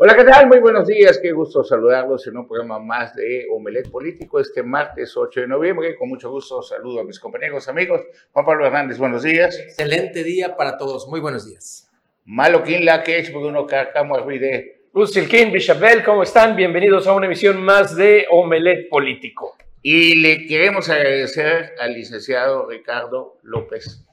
[0.00, 0.46] Hola, ¿qué tal?
[0.46, 5.16] Muy buenos días, qué gusto saludarlos en un programa más de Omelet Político este martes
[5.16, 5.96] 8 de noviembre.
[5.96, 8.02] Con mucho gusto saludo a mis compañeros, amigos.
[8.30, 9.58] Juan Pablo Hernández, buenos días.
[9.58, 11.90] Excelente día para todos, muy buenos días.
[12.26, 14.82] Malo la que es Bruno Carcamo Arruide.
[14.94, 16.54] Lucilquín, Bichabel, ¿cómo están?
[16.54, 19.56] Bienvenidos a una emisión más de Omelet Político.
[19.82, 24.07] Y le queremos agradecer al licenciado Ricardo López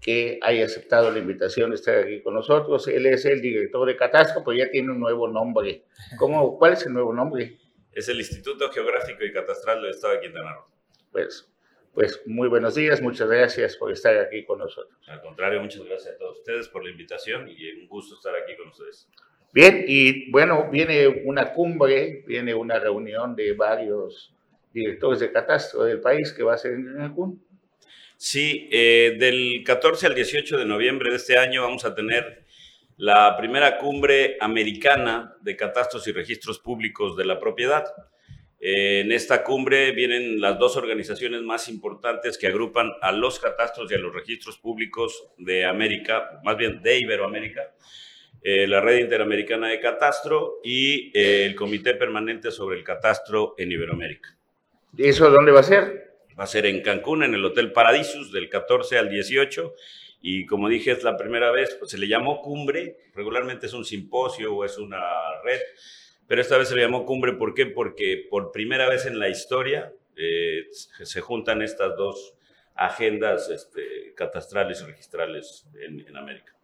[0.00, 2.88] que haya aceptado la invitación de estar aquí con nosotros.
[2.88, 5.84] Él es el director de Catastro, pero ya tiene un nuevo nombre.
[6.16, 7.58] ¿Cómo, ¿Cuál es el nuevo nombre?
[7.92, 10.64] Es el Instituto Geográfico y Catastral del Estado de Quintana Roo.
[11.12, 11.52] Pues,
[11.92, 14.96] pues muy buenos días, muchas gracias por estar aquí con nosotros.
[15.08, 18.56] Al contrario, muchas gracias a todos ustedes por la invitación y un gusto estar aquí
[18.56, 19.08] con ustedes.
[19.52, 24.32] Bien, y bueno, viene una cumbre, viene una reunión de varios
[24.72, 27.44] directores de catastro del país que va a ser en Cancún.
[28.22, 32.44] Sí, eh, del 14 al 18 de noviembre de este año vamos a tener
[32.98, 37.86] la primera cumbre americana de catastros y registros públicos de la propiedad.
[38.60, 43.90] Eh, en esta cumbre vienen las dos organizaciones más importantes que agrupan a los catastros
[43.90, 47.74] y a los registros públicos de América, más bien de Iberoamérica,
[48.42, 54.36] eh, la Red Interamericana de Catastro y el Comité Permanente sobre el Catastro en Iberoamérica.
[54.94, 56.09] ¿Y eso dónde va a ser?
[56.40, 59.74] Va a ser en Cancún, en el Hotel Paradisus, del 14 al 18.
[60.22, 62.96] Y como dije, es la primera vez, pues se le llamó cumbre.
[63.14, 65.02] Regularmente es un simposio o es una
[65.44, 65.60] red.
[66.26, 67.66] Pero esta vez se le llamó cumbre, ¿por qué?
[67.66, 72.32] Porque por primera vez en la historia eh, se juntan estas dos
[72.74, 76.54] agendas este, catastrales y registrales en, en América.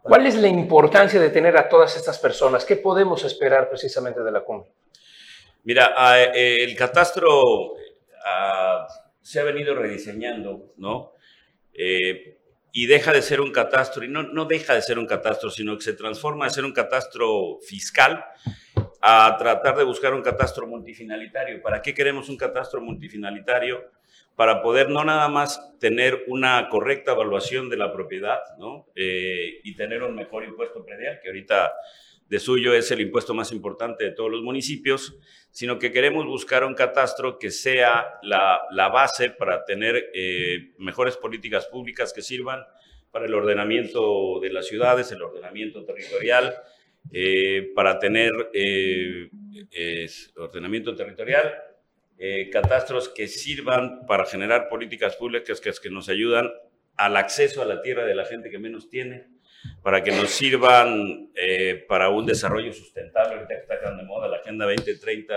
[0.00, 2.64] ¿Cuál es la importancia de tener a todas estas personas?
[2.64, 4.70] ¿Qué podemos esperar precisamente de la cumbre?
[5.64, 7.74] Mira, eh, el catastro
[9.20, 11.12] se ha venido rediseñando, ¿no?
[11.72, 12.38] Eh,
[12.72, 15.76] y deja de ser un catastro, y no, no deja de ser un catastro, sino
[15.76, 18.24] que se transforma a ser un catastro fiscal
[19.02, 21.62] a tratar de buscar un catastro multifinalitario.
[21.62, 23.90] ¿Para qué queremos un catastro multifinalitario?
[24.36, 28.86] Para poder no nada más tener una correcta evaluación de la propiedad ¿no?
[28.94, 31.72] Eh, y tener un mejor impuesto predial, que ahorita
[32.30, 35.18] de suyo es el impuesto más importante de todos los municipios,
[35.50, 41.66] sino que queremos buscar un catastro que sea la, base para tener eh, mejores políticas
[41.66, 42.64] públicas que sirvan
[43.10, 46.54] para el ordenamiento de las ciudades, el ordenamiento territorial,
[47.12, 49.28] eh, para tener eh,
[50.36, 51.52] ordenamiento territorial,
[52.52, 56.50] catastros que sirvan para generar políticas públicas que, que nos ayudan
[56.96, 59.26] al acceso a la tierra de la gente que menos tiene,
[59.82, 63.34] para que nos sirvan eh, para un desarrollo sustentable.
[63.34, 65.34] Ahorita está tan de moda la Agenda 2030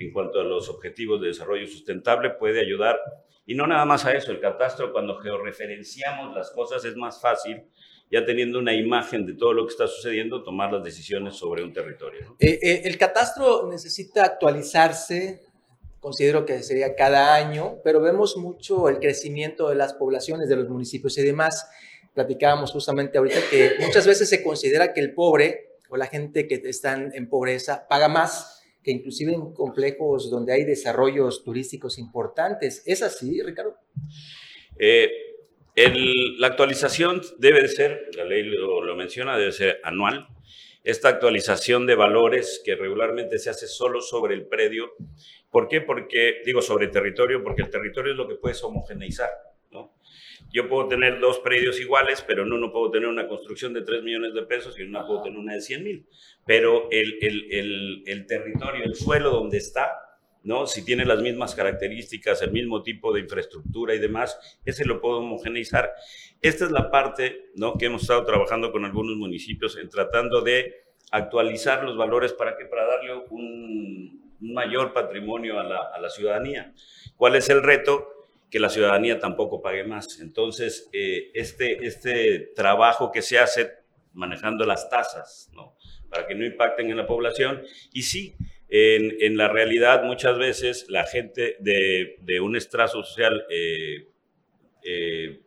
[0.00, 2.98] en cuanto a los objetivos de desarrollo sustentable, puede ayudar.
[3.46, 7.62] Y no nada más a eso, el catastro, cuando georreferenciamos las cosas, es más fácil,
[8.10, 11.72] ya teniendo una imagen de todo lo que está sucediendo, tomar las decisiones sobre un
[11.72, 12.36] territorio.
[12.38, 15.42] Eh, eh, el catastro necesita actualizarse,
[16.00, 20.68] considero que sería cada año, pero vemos mucho el crecimiento de las poblaciones de los
[20.68, 21.68] municipios y demás
[22.14, 26.60] platicábamos justamente ahorita que muchas veces se considera que el pobre o la gente que
[26.64, 32.82] está en pobreza paga más que inclusive en complejos donde hay desarrollos turísticos importantes.
[32.86, 33.76] ¿Es así, Ricardo?
[34.78, 35.10] Eh,
[36.38, 40.28] la actualización debe de ser, la ley lo, lo, menciona, debe ser anual.
[40.82, 44.92] Esta actualización de valores que regularmente se hace solo sobre el predio.
[45.50, 45.82] ¿Por qué?
[45.82, 49.30] Porque, digo, sobre el territorio, porque el territorio es lo que puedes homogeneizar.
[50.52, 54.02] Yo puedo tener dos predios iguales, pero en uno puedo tener una construcción de 3
[54.02, 56.06] millones de pesos y en uno puedo tener una de 100 mil.
[56.44, 59.92] Pero el, el, el, territorio, el suelo donde está,
[60.42, 60.66] ¿no?
[60.66, 65.18] si tiene las mismas características, el mismo tipo de infraestructura y demás, ese lo puedo
[65.18, 65.92] homogeneizar.
[66.42, 67.78] Esta es la parte ¿no?
[67.78, 70.74] que hemos estado trabajando con algunos municipios en tratando de
[71.12, 76.08] actualizar los valores para que para darle un, un mayor patrimonio a la, a la
[76.08, 76.72] ciudadanía.
[77.16, 78.19] ¿Cuál es el reto?
[78.50, 80.20] Que la ciudadanía tampoco pague más.
[80.20, 83.70] Entonces, eh, este, este trabajo que se hace
[84.12, 85.76] manejando las tasas, ¿no?
[86.08, 87.62] para que no impacten en la población,
[87.92, 88.34] y sí,
[88.68, 94.08] en, en la realidad muchas veces la gente de, de un estrato social eh,
[94.84, 95.40] eh,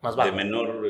[0.00, 0.86] más de menor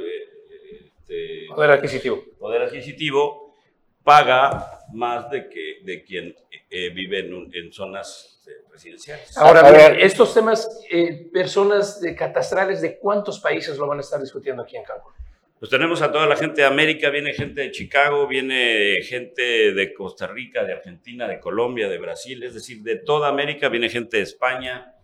[0.73, 2.23] este, poder adquisitivo.
[2.39, 3.55] Poder adquisitivo
[4.03, 6.35] paga más de, que, de quien
[6.71, 8.39] vive en, en zonas
[8.71, 9.37] residenciales.
[9.37, 14.21] Ahora, bien, estos temas, eh, personas de catastrales, ¿de cuántos países lo van a estar
[14.21, 15.13] discutiendo aquí en Cancún?
[15.59, 19.93] Pues tenemos a toda la gente de América, viene gente de Chicago, viene gente de
[19.93, 24.19] Costa Rica, de Argentina, de Colombia, de Brasil, es decir, de toda América, viene gente
[24.19, 24.95] de España,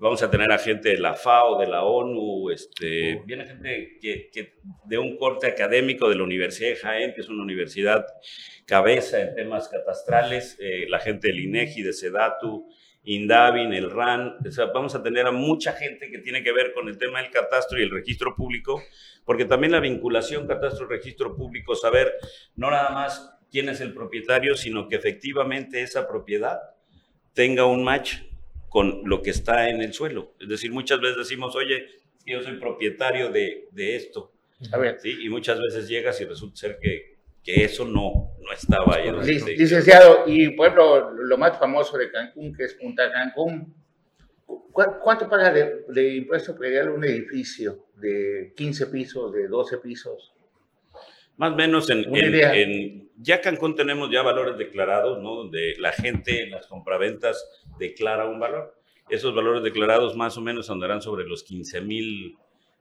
[0.00, 4.30] Vamos a tener a gente de la FAO, de la ONU, este, viene gente que,
[4.32, 4.54] que
[4.84, 8.06] de un corte académico de la Universidad de Jaén, que es una universidad
[8.64, 12.68] cabeza en temas catastrales, eh, la gente del INEGI, de SEDATU,
[13.02, 16.72] Indavin, el RAN, o sea, vamos a tener a mucha gente que tiene que ver
[16.74, 18.80] con el tema del catastro y el registro público,
[19.24, 22.12] porque también la vinculación catastro-registro público, saber
[22.54, 26.60] no nada más quién es el propietario, sino que efectivamente esa propiedad
[27.32, 28.27] tenga un match
[28.68, 30.34] con lo que está en el suelo.
[30.40, 31.86] Es decir, muchas veces decimos, oye,
[32.26, 34.32] yo soy propietario de, de esto.
[34.72, 34.98] A ver.
[35.00, 35.16] ¿Sí?
[35.22, 39.10] Y muchas veces llegas y resulta ser que, que eso no, no estaba ahí.
[39.56, 43.74] licenciado, y por ejemplo, lo más famoso de Cancún, que es Punta Cancún,
[44.72, 50.32] ¿cuánto paga de, de impuesto predial un edificio de 15 pisos, de 12 pisos?
[51.38, 55.36] Más o menos en, en, ya Cancún tenemos ya valores declarados, ¿no?
[55.36, 57.48] Donde la gente en las compraventas
[57.78, 58.74] declara un valor.
[59.08, 62.36] Esos valores declarados más o menos andarán sobre los 15 mil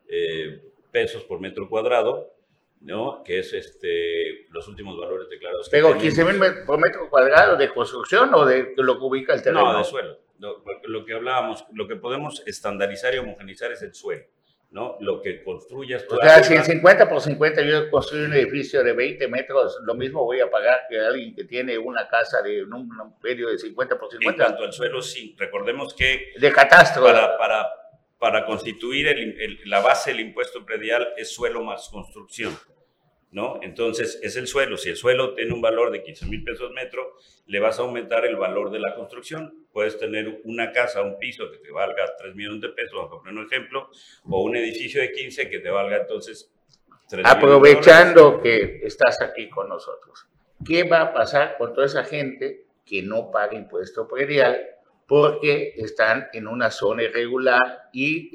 [0.09, 0.59] eh,
[0.91, 2.33] pesos por metro cuadrado,
[2.81, 3.23] ¿no?
[3.23, 5.69] Que es este, los últimos valores declarados.
[5.69, 9.71] Pero 15 mil por metro cuadrado de construcción o de lo que ubica el terreno?
[9.71, 10.17] No, de suelo.
[10.39, 14.25] lo que hablábamos, lo que podemos estandarizar y homogenizar es el suelo.
[14.71, 14.97] ¿No?
[14.99, 16.05] Lo que construyas.
[16.09, 19.95] O sea, si en 50 por 50 yo construyo un edificio de 20 metros, lo
[19.95, 22.89] mismo voy a pagar que alguien que tiene una casa de un,
[23.23, 24.29] medio de 50 por 50.
[24.29, 25.35] En cuanto al suelo, sí.
[25.37, 26.33] Recordemos que...
[26.37, 27.03] De catastro.
[27.03, 27.67] Para, para,
[28.19, 29.07] para constituir
[29.65, 32.57] la base del impuesto predial es suelo más construcción.
[33.31, 33.59] ¿No?
[33.61, 34.77] Entonces, es el suelo.
[34.77, 37.15] Si el suelo tiene un valor de 15 mil pesos metro,
[37.45, 39.67] le vas a aumentar el valor de la construcción.
[39.71, 43.45] Puedes tener una casa, un piso que te valga 3 millones de pesos, poner un
[43.45, 43.89] ejemplo,
[44.29, 46.51] o un edificio de 15 que te valga entonces
[47.09, 50.27] 3 Aprovechando que estás aquí con nosotros,
[50.65, 54.65] ¿qué va a pasar con toda esa gente que no paga impuesto predial
[55.07, 58.29] porque están en una zona irregular y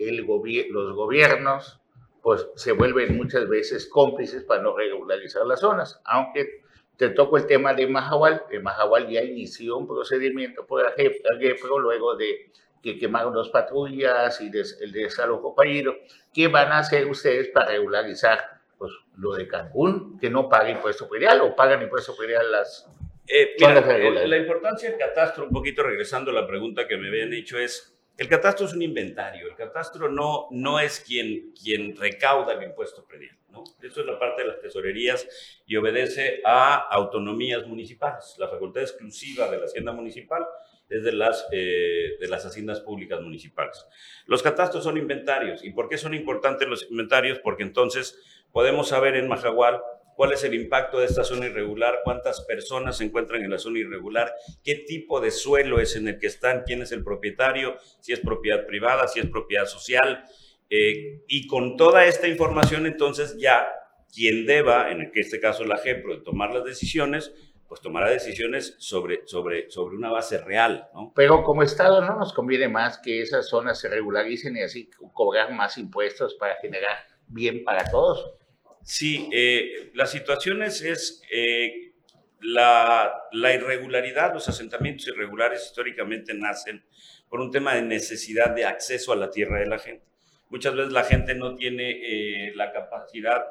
[0.70, 1.81] los gobiernos
[2.22, 6.00] pues se vuelven muchas veces cómplices para no regularizar las zonas.
[6.04, 6.62] Aunque
[6.96, 12.16] te toco el tema de Mahahual, el Mahahual ya inició un procedimiento por pero luego
[12.16, 15.94] de que quemaron dos patrullas y el desalojo fallido.
[16.32, 18.40] ¿Qué van a hacer ustedes para regularizar
[18.76, 22.88] pues, lo de Cancún, que no paga impuesto predial o pagan impuesto predial las...
[23.28, 27.32] Eh, eh la importancia del catastro, un poquito regresando a la pregunta que me habían
[27.32, 32.52] hecho, es el catastro es un inventario, el catastro no, no es quien, quien recauda
[32.52, 33.36] el impuesto predial.
[33.50, 33.64] ¿no?
[33.82, 35.26] Eso es la parte de las tesorerías
[35.66, 38.34] y obedece a autonomías municipales.
[38.38, 40.46] La facultad exclusiva de la hacienda municipal
[40.88, 43.86] es de las, eh, de las haciendas públicas municipales.
[44.26, 45.64] Los catastros son inventarios.
[45.64, 47.38] ¿Y por qué son importantes los inventarios?
[47.38, 48.18] Porque entonces
[48.52, 49.80] podemos saber en Majagual
[50.16, 53.78] cuál es el impacto de esta zona irregular, cuántas personas se encuentran en la zona
[53.78, 54.32] irregular,
[54.62, 58.20] qué tipo de suelo es en el que están, quién es el propietario, si es
[58.20, 60.24] propiedad privada, si es propiedad social.
[60.70, 63.68] Eh, y con toda esta información, entonces ya
[64.12, 67.32] quien deba, en este caso la JEPRO, de tomar las decisiones,
[67.72, 70.90] pues tomará decisiones sobre, sobre, sobre una base real.
[70.92, 71.10] ¿no?
[71.16, 75.54] Pero como Estado no nos conviene más que esas zonas se regularicen y así cobrar
[75.54, 76.98] más impuestos para generar
[77.28, 78.34] bien para todos.
[78.84, 81.92] Sí, eh, la situación es, eh,
[82.40, 86.84] la, irregularidad, los asentamientos irregulares históricamente nacen
[87.28, 90.04] por un tema de necesidad de acceso a la tierra de la gente.
[90.50, 93.44] Muchas veces la gente no tiene eh, la capacidad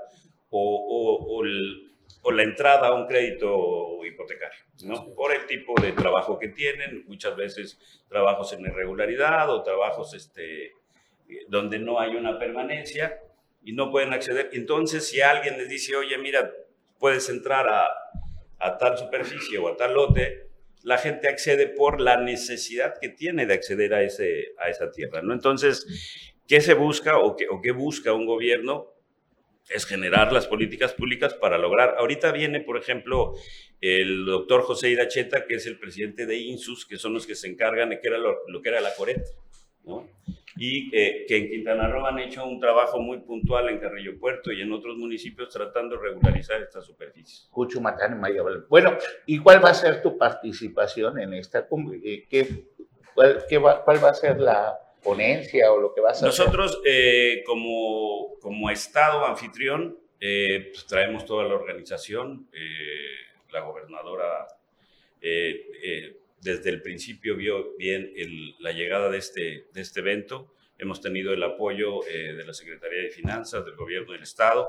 [0.50, 1.44] o,
[2.32, 5.14] la entrada a un crédito hipotecario, ¿no?
[5.16, 10.74] Por el tipo de trabajo que tienen, muchas veces trabajos en irregularidad o trabajos este,
[11.48, 13.20] donde no hay una permanencia
[13.64, 14.50] y no pueden acceder.
[14.54, 16.52] Entonces, si alguien les dice, oye, mira,
[17.00, 17.88] puedes entrar a,
[18.60, 20.52] a tal superficie o a tal lote,
[20.84, 25.22] la gente accede por la necesidad que tiene de acceder a, ese, a esa tierra.
[25.22, 25.34] ¿no?
[25.34, 28.88] Entonces, ¿qué se busca o qué, o qué busca un gobierno?
[29.70, 31.96] Es generar las políticas públicas para lograr.
[31.98, 33.34] Ahorita viene, por ejemplo,
[33.80, 37.48] el doctor José Iracheta, que es el presidente de INSUS, que son los que se
[37.48, 39.24] encargan de que era lo, lo que era la Coret.
[39.84, 40.10] ¿no?
[40.64, 44.52] Y eh, que en Quintana Roo han hecho un trabajo muy puntual en Carrillo Puerto
[44.52, 47.48] y en otros municipios tratando de regularizar estas superficies.
[47.50, 48.68] Cuchumatán, Mayabal.
[48.70, 52.00] Bueno, ¿y cuál va a ser tu participación en esta cumbre?
[52.06, 52.48] Eh, ¿Qué,
[53.16, 56.80] cuál, qué va, cuál va a ser la ponencia o lo que vas a Nosotros,
[56.86, 62.48] eh, como, como Estado anfitrión, pues traemos toda la organización,
[63.52, 64.46] la gobernadora
[66.42, 68.12] desde el principio vio bien
[68.60, 70.54] la llegada de este, de este evento.
[70.78, 74.68] Hemos tenido el apoyo eh, de la Secretaría de Finanzas, del Gobierno del Estado,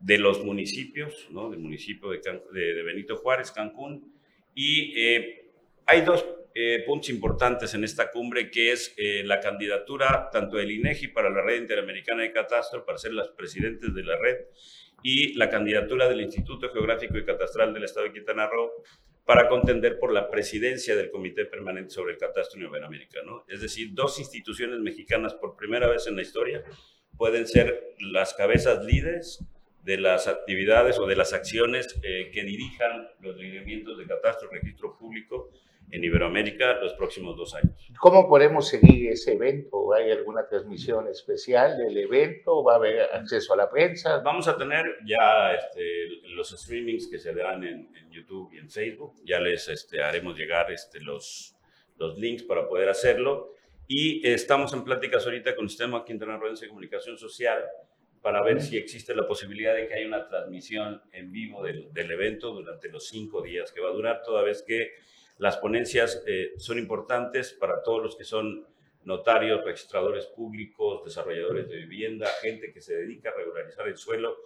[0.00, 1.50] de los municipios, ¿no?
[1.50, 2.20] del municipio de,
[2.52, 4.12] de, Benito Juárez, Cancún.
[4.54, 5.50] Y eh,
[5.86, 6.24] hay dos
[6.54, 11.30] eh, puntos importantes en esta cumbre, que es eh, la candidatura tanto del INEGI para
[11.30, 14.38] la Red Interamericana de Catastro, para ser las presidentes de la red,
[15.04, 18.72] y la candidatura del Instituto Geográfico y Catastral del Estado de Quintana Roo
[19.28, 23.20] para contender por la presidencia del Comité Permanente sobre el Catastro en Iberoamérica.
[23.26, 23.44] ¿no?
[23.46, 26.64] Es decir, dos instituciones mexicanas por primera vez en la historia
[27.14, 29.44] pueden ser las cabezas líderes
[29.82, 34.96] de las actividades o de las acciones eh, que dirijan los lineamientos de catastro, registro
[34.96, 35.50] público
[35.90, 37.72] en Iberoamérica los próximos dos años.
[37.98, 39.92] ¿Cómo podemos seguir ese evento?
[39.94, 42.62] ¿Hay alguna transmisión especial del evento?
[42.62, 44.18] ¿Va a haber acceso a la prensa?
[44.18, 49.14] Vamos a tener ya este, los streamings que se dan en, YouTube y en Facebook.
[49.24, 51.56] Ya les este, haremos llegar este, los,
[51.96, 53.54] los links para poder hacerlo.
[53.86, 57.64] Y estamos en pláticas ahorita con el Sistema Quintana Roo de Comunicación Social
[58.20, 62.10] para ver si existe la posibilidad de que haya una transmisión en vivo del, del
[62.10, 64.90] evento durante los cinco días que va a durar, toda vez que
[65.38, 68.66] las ponencias eh, son importantes para todos los que son
[69.04, 74.36] notarios, registradores públicos, desarrolladores de vivienda, gente que se dedica a regularizar el suelo.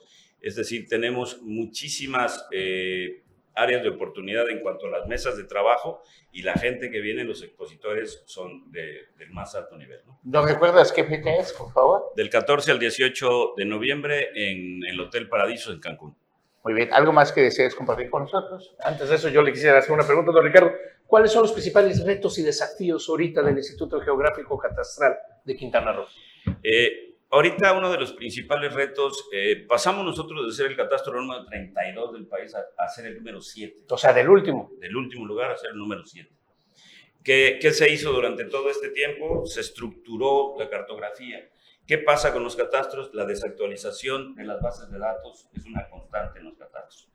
[0.40, 3.22] Es decir, tenemos muchísimas eh,
[3.54, 7.24] áreas de oportunidad en cuanto a las mesas de trabajo y la gente que viene,
[7.24, 10.00] los expositores, son de, del más alto nivel.
[10.06, 10.20] ¿no?
[10.22, 12.12] ¿No recuerdas qué fecha es, por favor?
[12.16, 16.16] Del 14 al 18 de noviembre en el Hotel Paradiso en Cancún.
[16.64, 18.74] Muy bien, ¿algo más que desees compartir con nosotros?
[18.84, 20.72] Antes de eso, yo le quisiera hacer una pregunta, don Ricardo.
[21.06, 26.06] ¿Cuáles son los principales retos y desafíos ahorita del Instituto Geográfico Catastral de Quintana Roo?
[26.62, 31.44] Eh, ahorita uno de los principales retos, eh, pasamos nosotros de ser el catastro número
[31.46, 33.82] 32 del país a, a, ser el número 7.
[33.90, 34.70] O sea, del último.
[34.78, 36.30] Del último lugar a ser el número 7.
[37.24, 39.44] ¿Qué, ¿Qué se hizo durante todo este tiempo?
[39.46, 41.48] Se estructuró la cartografía
[41.92, 43.12] ¿Qué pasa con los catastros?
[43.12, 47.06] La desactualización de las bases de datos es una constante en los catastros.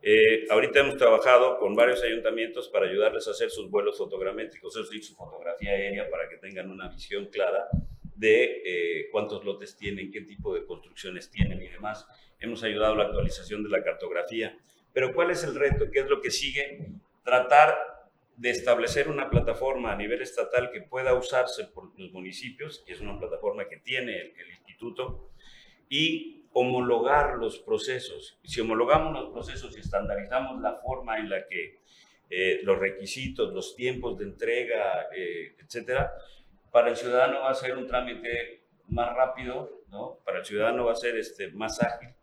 [0.00, 4.84] Eh, ahorita hemos trabajado con varios ayuntamientos para ayudarles a hacer sus vuelos fotogramétricos, es
[4.84, 7.66] decir, su fotografía aérea para que tengan una visión clara
[8.14, 12.06] de eh, cuántos lotes tienen, qué tipo de construcciones tienen y demás.
[12.38, 14.56] Hemos ayudado a la actualización de la cartografía.
[14.92, 15.90] Pero ¿cuál es el reto?
[15.90, 16.86] ¿Qué es lo que sigue?
[17.24, 17.76] Tratar
[18.36, 23.00] de establecer una plataforma a nivel estatal que pueda usarse por los municipios, que es
[23.00, 25.30] una plataforma que tiene el, instituto,
[25.88, 28.38] y homologar los procesos.
[28.42, 31.80] Si homologamos los procesos y estandarizamos la forma en la que
[32.30, 36.12] eh, los requisitos, los tiempos de entrega, eh, etcétera,
[36.72, 40.18] para el ciudadano va a ser un trámite más rápido, ¿no?
[40.24, 42.13] Para el ciudadano va a ser este, más ágil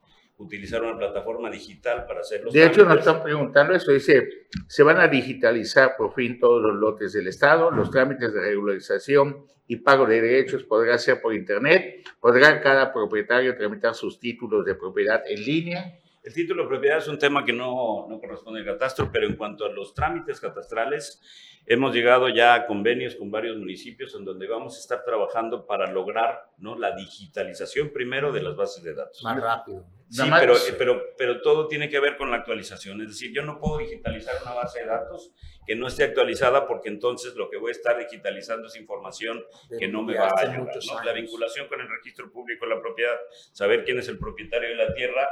[0.41, 2.51] utilizar una plataforma digital para hacerlo.
[2.51, 6.75] De hecho, nos están preguntando eso, dice, se van a digitalizar por fin todos los
[6.75, 12.03] lotes del Estado, los trámites de regularización y pago de derechos podrá ser por Internet,
[12.19, 16.00] podrá cada propietario tramitar sus títulos de propiedad en línea.
[16.23, 19.35] El título de propiedad es un tema que no, no corresponde al catastro, pero en
[19.35, 21.19] cuanto a los trámites catastrales,
[21.65, 25.91] hemos llegado ya a convenios con varios municipios en donde vamos a estar trabajando para
[25.91, 26.77] lograr ¿no?
[26.77, 29.23] la digitalización primero de las bases de datos.
[29.23, 29.83] Más rápido.
[30.09, 33.01] Sí, pero, pero, pero todo tiene que ver con la actualización.
[33.01, 35.31] Es decir, yo no puedo digitalizar una base de datos
[35.65, 39.41] que no esté actualizada porque entonces lo que voy a estar digitalizando es información
[39.79, 40.75] que no me va a ayudar.
[40.85, 41.03] ¿no?
[41.03, 43.15] La vinculación con el registro público de la propiedad,
[43.53, 45.29] saber quién es el propietario de la tierra,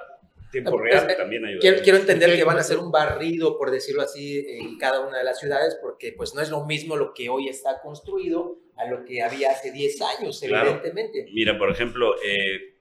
[0.51, 1.59] tiempo real también ayuda.
[1.61, 5.17] Quiero, quiero, entender que van a hacer un barrido, por decirlo así, en cada una
[5.17, 8.85] de las ciudades, porque pues no es lo mismo lo que hoy está construido a
[8.85, 10.69] lo que había hace 10 años, claro.
[10.69, 11.27] evidentemente.
[11.33, 12.75] Mira, por ejemplo, eh,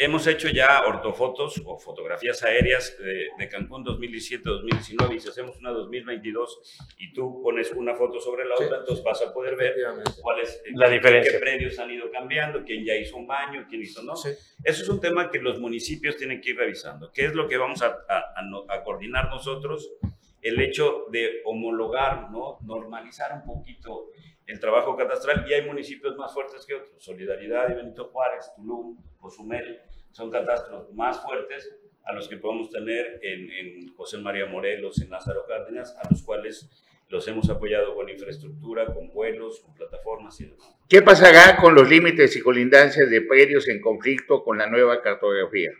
[0.00, 5.70] hemos hecho ya ortofotos o fotografías aéreas de, de Cancún 2017-2019 y si hacemos una
[5.72, 8.74] 2022 y tú pones una foto sobre la otra, sí.
[8.78, 9.74] entonces vas a poder ver
[10.22, 11.32] cuál es la diferencia.
[11.32, 14.16] qué predios han ido cambiando, quién ya hizo un baño, quién hizo no.
[14.16, 14.30] Sí.
[14.64, 17.12] Eso es un tema que los municipios tienen que ir revisando.
[17.12, 19.92] ¿Qué es lo que vamos a, a, a, a coordinar nosotros?
[20.40, 22.56] El hecho de homologar, ¿no?
[22.62, 24.12] normalizar un poquito
[24.50, 27.04] el trabajo catastral y hay municipios más fuertes que otros.
[27.04, 29.80] Solidaridad y Benito Juárez, Tulum, Cozumel,
[30.12, 35.10] son catastros más fuertes a los que podemos tener en, en, José María Morelos, en
[35.10, 36.68] Lázaro Cárdenas, a los cuales
[37.08, 40.76] los hemos apoyado con infraestructura, con vuelos, con plataformas y demás.
[40.88, 45.70] ¿Qué pasará con los límites y colindancias de predios en conflicto con la nueva cartografía?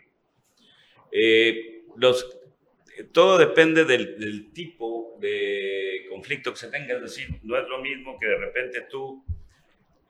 [1.11, 2.37] Eh, los,
[3.11, 7.79] todo depende del, del, tipo de conflicto que se tenga, es decir, no es lo
[7.79, 9.23] mismo que de repente tú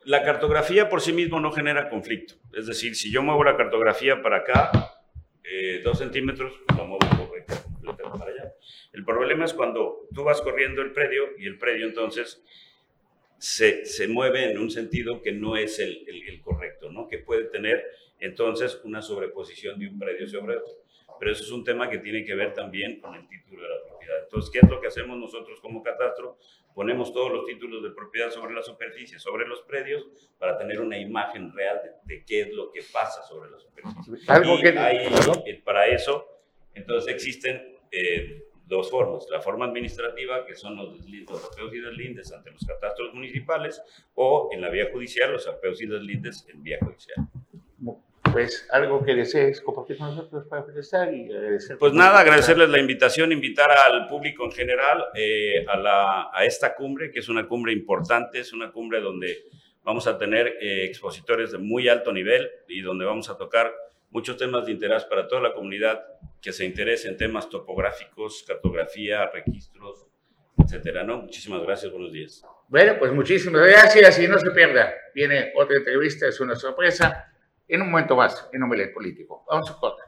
[0.04, 2.34] la cartografía por sí mismo no genera conflicto.
[2.54, 4.70] Es decir, si yo muevo la cartografía para acá,
[5.44, 6.98] eh, dos centímetros, lo muevo
[8.18, 8.54] para allá.
[8.92, 12.42] El problema es cuando tú vas corriendo el predio y el predio entonces
[13.38, 17.08] se, se mueve en un sentido que no es el, el, el, correcto, ¿no?
[17.08, 17.84] que puede tener
[18.20, 20.74] entonces una sobreposición de un predio sobre otro.
[21.18, 23.76] Pero eso es un tema que tiene que ver también con el título de la
[23.86, 24.22] propiedad.
[24.24, 26.38] Entonces, ¿qué es lo que hacemos nosotros como catastro?
[26.74, 30.06] Ponemos todos los títulos de propiedad sobre la superficie, sobre los predios,
[30.38, 34.18] para tener una imagen real de, qué es lo que pasa sobre la superficie.
[34.28, 35.06] Algo que, hay,
[35.46, 36.26] eh, para eso,
[36.74, 39.26] entonces existen eh, dos formas.
[39.30, 43.82] La forma administrativa, que son los, los apeos y deslindes ante los catastros municipales,
[44.14, 47.28] o en la vía judicial, los apeos y deslindes en vía judicial
[48.32, 51.78] pues algo que desees compartir con nosotros para protestar y agradecer.
[51.78, 56.74] Pues nada, agradecerles la invitación, invitar al público en general eh, a, la, a, esta
[56.74, 59.44] cumbre, que es una cumbre importante, es una cumbre donde
[59.84, 63.72] vamos a tener eh, expositores de muy alto nivel y donde vamos a tocar
[64.10, 66.02] muchos temas de interés para toda la comunidad
[66.40, 70.06] que se interese en temas topográficos, cartografía, registros,
[70.58, 71.18] etcétera, ¿no?
[71.22, 72.42] Muchísimas gracias, buenos días.
[72.68, 74.94] Bueno, pues muchísimas gracias y no se pierda.
[75.14, 77.31] Viene otra entrevista, es una sorpresa
[77.68, 79.44] en un momento más en Omelet Político.
[79.48, 80.06] Vamos a cortar.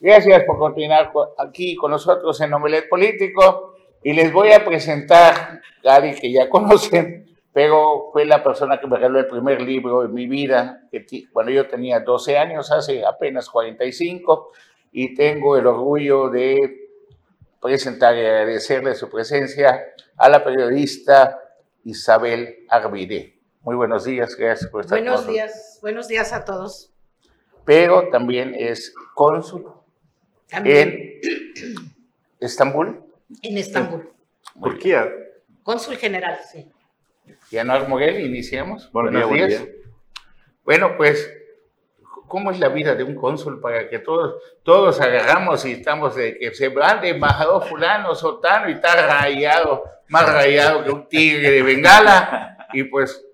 [0.00, 5.94] Gracias por continuar aquí con nosotros en Omelet Político y les voy a presentar a
[5.94, 10.14] alguien que ya conocen, pero fue la persona que me regaló el primer libro en
[10.14, 10.82] mi vida,
[11.32, 14.52] cuando yo tenía 12 años, hace apenas 45,
[14.92, 16.90] y tengo el orgullo de
[17.60, 19.82] presentar y agradecerle su presencia
[20.16, 21.40] a la periodista
[21.88, 23.38] Isabel Arvide.
[23.62, 26.92] Muy buenos días, gracias por estar Buenos días, buenos días a todos.
[27.64, 29.72] Pero también es cónsul
[30.50, 31.18] en
[32.40, 33.02] Estambul.
[33.40, 34.12] En Estambul.
[34.60, 35.10] Turquía.
[35.62, 36.70] Cónsul general, sí.
[37.50, 38.92] Yanuar Moguel, iniciamos.
[38.92, 39.64] buenos días.
[40.64, 41.32] Bueno, pues,
[42.28, 46.38] ¿cómo es la vida de un cónsul para que todos, todos agarramos y estamos de
[46.38, 51.50] que se van de embajador fulano, sotano y está rayado más rayado que un tigre
[51.50, 52.56] de Bengala.
[52.72, 53.24] Y pues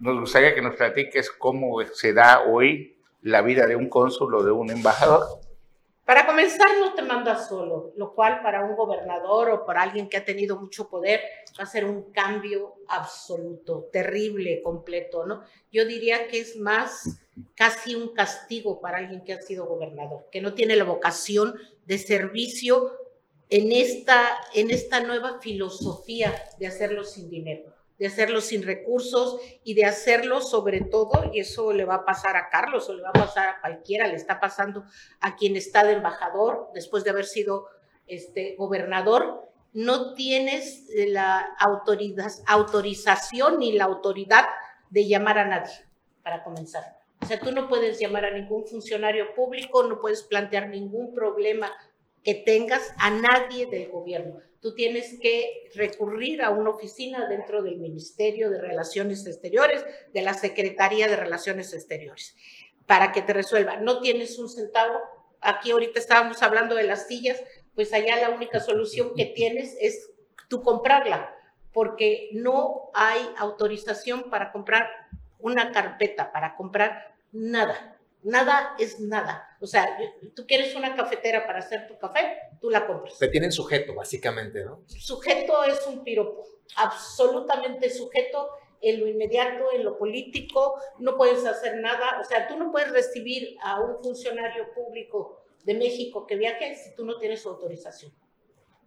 [0.00, 4.42] nos gustaría que nos platiques cómo se da hoy la vida de un cónsul o
[4.42, 5.24] de un embajador.
[6.04, 10.16] Para comenzar, no te mandas solo, lo cual para un gobernador o para alguien que
[10.16, 11.20] ha tenido mucho poder
[11.58, 15.42] va a ser un cambio absoluto, terrible, completo, ¿no?
[15.72, 20.40] Yo diría que es más casi un castigo para alguien que ha sido gobernador, que
[20.40, 21.54] no tiene la vocación
[21.86, 22.92] de servicio
[23.50, 29.74] en esta, en esta nueva filosofía de hacerlo sin dinero, de hacerlo sin recursos y
[29.74, 33.10] de hacerlo sobre todo, y eso le va a pasar a Carlos o le va
[33.10, 34.84] a pasar a cualquiera, le está pasando
[35.20, 37.68] a quien está de embajador después de haber sido
[38.06, 44.46] este, gobernador, no tienes la autoridad, autorización ni la autoridad
[44.90, 45.74] de llamar a nadie,
[46.22, 46.95] para comenzar.
[47.26, 51.72] O sea, tú no puedes llamar a ningún funcionario público, no puedes plantear ningún problema
[52.22, 54.38] que tengas a nadie del gobierno.
[54.60, 59.84] Tú tienes que recurrir a una oficina dentro del Ministerio de Relaciones Exteriores,
[60.14, 62.36] de la Secretaría de Relaciones Exteriores,
[62.86, 63.78] para que te resuelva.
[63.78, 65.00] No tienes un centavo.
[65.40, 67.42] Aquí ahorita estábamos hablando de las sillas,
[67.74, 70.12] pues allá la única solución que tienes es
[70.48, 71.34] tú comprarla,
[71.72, 74.88] porque no hay autorización para comprar
[75.40, 77.98] una carpeta, para comprar nada.
[78.22, 79.56] Nada es nada.
[79.60, 79.96] O sea,
[80.34, 83.18] tú quieres una cafetera para hacer tu café, tú la compras.
[83.18, 84.82] Te tienen sujeto, básicamente, ¿no?
[84.86, 86.44] Sujeto es un piropo,
[86.76, 92.20] absolutamente sujeto en lo inmediato, en lo político, no puedes hacer nada.
[92.20, 96.94] O sea, tú no puedes recibir a un funcionario público de México que viaje si
[96.94, 98.12] tú no tienes autorización.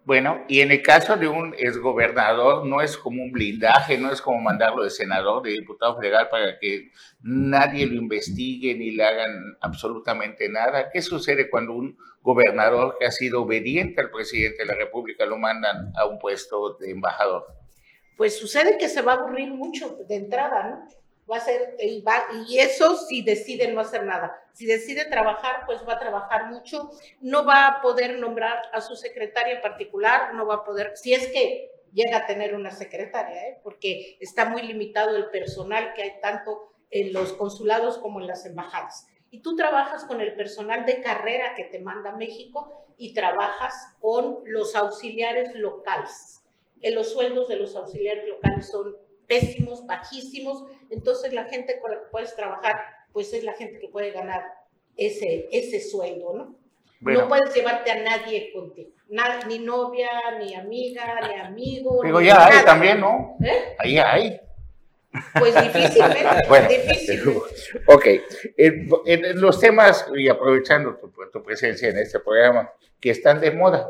[0.05, 4.21] Bueno, y en el caso de un exgobernador, no es como un blindaje, no es
[4.21, 6.89] como mandarlo de senador, de diputado federal para que
[7.21, 10.89] nadie lo investigue ni le hagan absolutamente nada.
[10.89, 15.37] ¿Qué sucede cuando un gobernador que ha sido obediente al presidente de la República lo
[15.37, 17.45] mandan a un puesto de embajador?
[18.17, 20.87] Pues sucede que se va a aburrir mucho de entrada, ¿no?
[21.29, 24.35] Va a ser, y, eso si decide no hacer nada.
[24.53, 28.95] Si decide trabajar, pues va a trabajar mucho, no va a poder nombrar a su
[28.95, 33.59] secretaria particular, no va a poder, si es que llega a tener una secretaria, ¿eh?
[33.63, 38.45] porque está muy limitado el personal que hay tanto en los consulados como en las
[38.45, 39.07] embajadas.
[39.31, 44.39] Y tú trabajas con el personal de carrera que te manda México y trabajas con
[44.45, 46.43] los auxiliares locales.
[46.81, 48.95] En los sueldos de los auxiliares locales son
[49.29, 52.75] pésimos, bajísimos, entonces la gente con la que puedes trabajar,
[53.13, 54.43] pues es la gente que puede ganar
[54.97, 56.59] ese, ese sueldo, ¿no?
[57.01, 58.89] No puedes llevarte a nadie contigo,
[59.47, 62.01] ni novia, ni amiga, ni amigo.
[62.03, 63.37] Digo, ya hay también, ¿no?
[63.41, 63.75] ¿Eh?
[63.77, 64.41] Ahí hay.
[65.39, 67.39] Pues difícilmente, bueno, difícilmente.
[67.85, 68.05] Ok,
[68.57, 73.89] en, los temas, y aprovechando tu, tu presencia en este programa, que están de moda,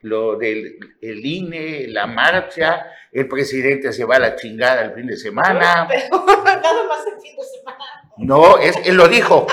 [0.00, 5.06] lo del el INE, la marcha, el presidente se va a la chingada el fin
[5.06, 5.86] de semana.
[5.88, 7.84] Pero nada más el fin de semana.
[8.18, 9.46] No, es, él lo dijo.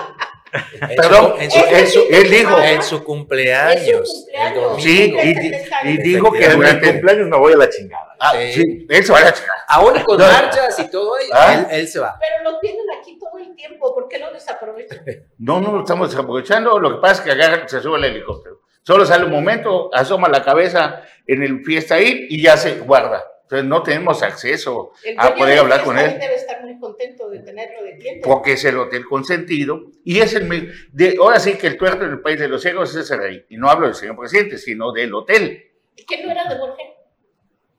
[0.95, 4.07] Perdón, en su- en su- él dijo- en su cumpleaños.
[4.09, 4.77] Su cumpleaños.
[4.77, 4.81] el.
[4.81, 6.03] Sí, y, 70 y años.
[6.03, 8.15] dijo que En mi durante cumpleaños me voy a la chingada.
[8.19, 8.53] Ah, Sí.
[8.53, 9.65] sí, él se va a la chingada.
[9.67, 10.23] Aún con No.
[10.25, 11.67] marchas y todo, él, ¿Ah?
[11.71, 12.17] él se va.
[12.19, 15.03] Pero lo tienen aquí todo el tiempo, ¿por qué lo desaprovechan?
[15.39, 16.79] No, no lo estamos desaprovechando.
[16.79, 18.61] Lo que pasa es que agarra, se sube el helicóptero.
[18.85, 23.23] Solo sale un momento, asoma la cabeza en el fiesta ahí y ya se guarda.
[23.43, 26.17] Entonces no tenemos acceso a poder de hablar con él.
[26.19, 28.21] Debe estar muy contento de tenerlo de cliente.
[28.23, 32.11] porque es el hotel consentido y es el de, ahora sí que el tuerto en
[32.11, 34.91] el país de los ciegos es el rey y no hablo del señor presidente sino
[34.91, 35.63] del hotel
[36.07, 36.87] ¿Que no era de Borges?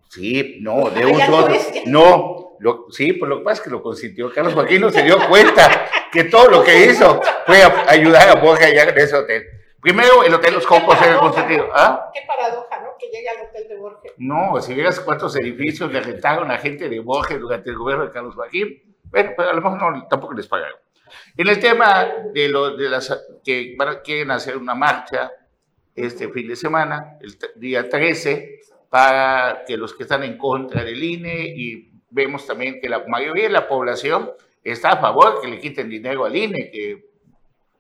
[0.09, 3.61] sí no de Ah, un ya no solo no lo, sí pues lo que pasa
[3.61, 7.21] es que lo consintió Carlos Joaquín no se dio cuenta que todo lo que hizo
[7.45, 9.43] fue a- ayudar a Borja allá en ese hotel
[9.87, 12.11] primero el hotel Los Copos era el consentido ¿ah?
[12.13, 12.89] Qué paradoja, ¿no?
[12.99, 14.13] Que llegue al hotel de Borges.
[14.17, 18.11] No, si vieras cuántos edificios le rentaron a gente de Borges durante el gobierno de
[18.11, 20.77] Carlos Joaquín, bueno, pero a lo mejor no, tampoco les pagaron.
[21.37, 25.31] En el tema de, lo, de las que van quieren hacer una marcha
[25.95, 28.59] este fin de semana, el día 13,
[28.91, 33.45] para que los que están en contra del INE y vemos también que la mayoría
[33.45, 34.33] de la población
[34.65, 36.73] está a favor que le quiten dinero al INE.
[36.73, 37.06] Que,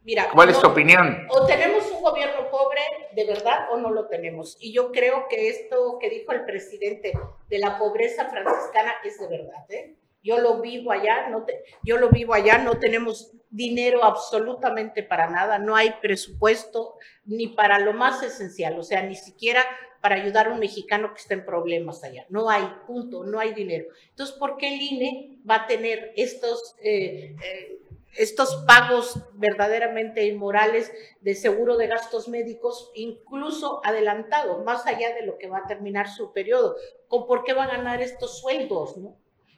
[0.06, 1.26] Mira, ¿Cuál es tu opinión?
[1.30, 2.80] O tenemos un gobierno pobre
[3.12, 4.56] de verdad o no lo tenemos.
[4.60, 7.12] Y yo creo que esto que dijo el presidente
[7.48, 9.68] de la pobreza franciscana es de verdad.
[9.68, 9.96] ¿eh?
[10.22, 15.28] Yo lo vivo allá, no te- yo lo vivo allá, no tenemos dinero absolutamente para
[15.28, 19.64] nada, no hay presupuesto ni para lo más esencial, o sea, ni siquiera
[20.00, 22.26] para ayudar a un mexicano que está en problemas allá.
[22.28, 23.86] No hay, punto, no hay dinero.
[24.10, 26.76] Entonces, ¿por qué el INE va a tener estos...
[26.80, 27.78] eh, eh,
[28.18, 35.38] estos pagos verdaderamente inmorales de seguro de gastos médicos, incluso adelantado, más allá de lo
[35.38, 36.76] que va a terminar su periodo.
[37.08, 38.96] ¿Con por qué va a ganar estos sueldos?
[38.96, 39.16] ¿no?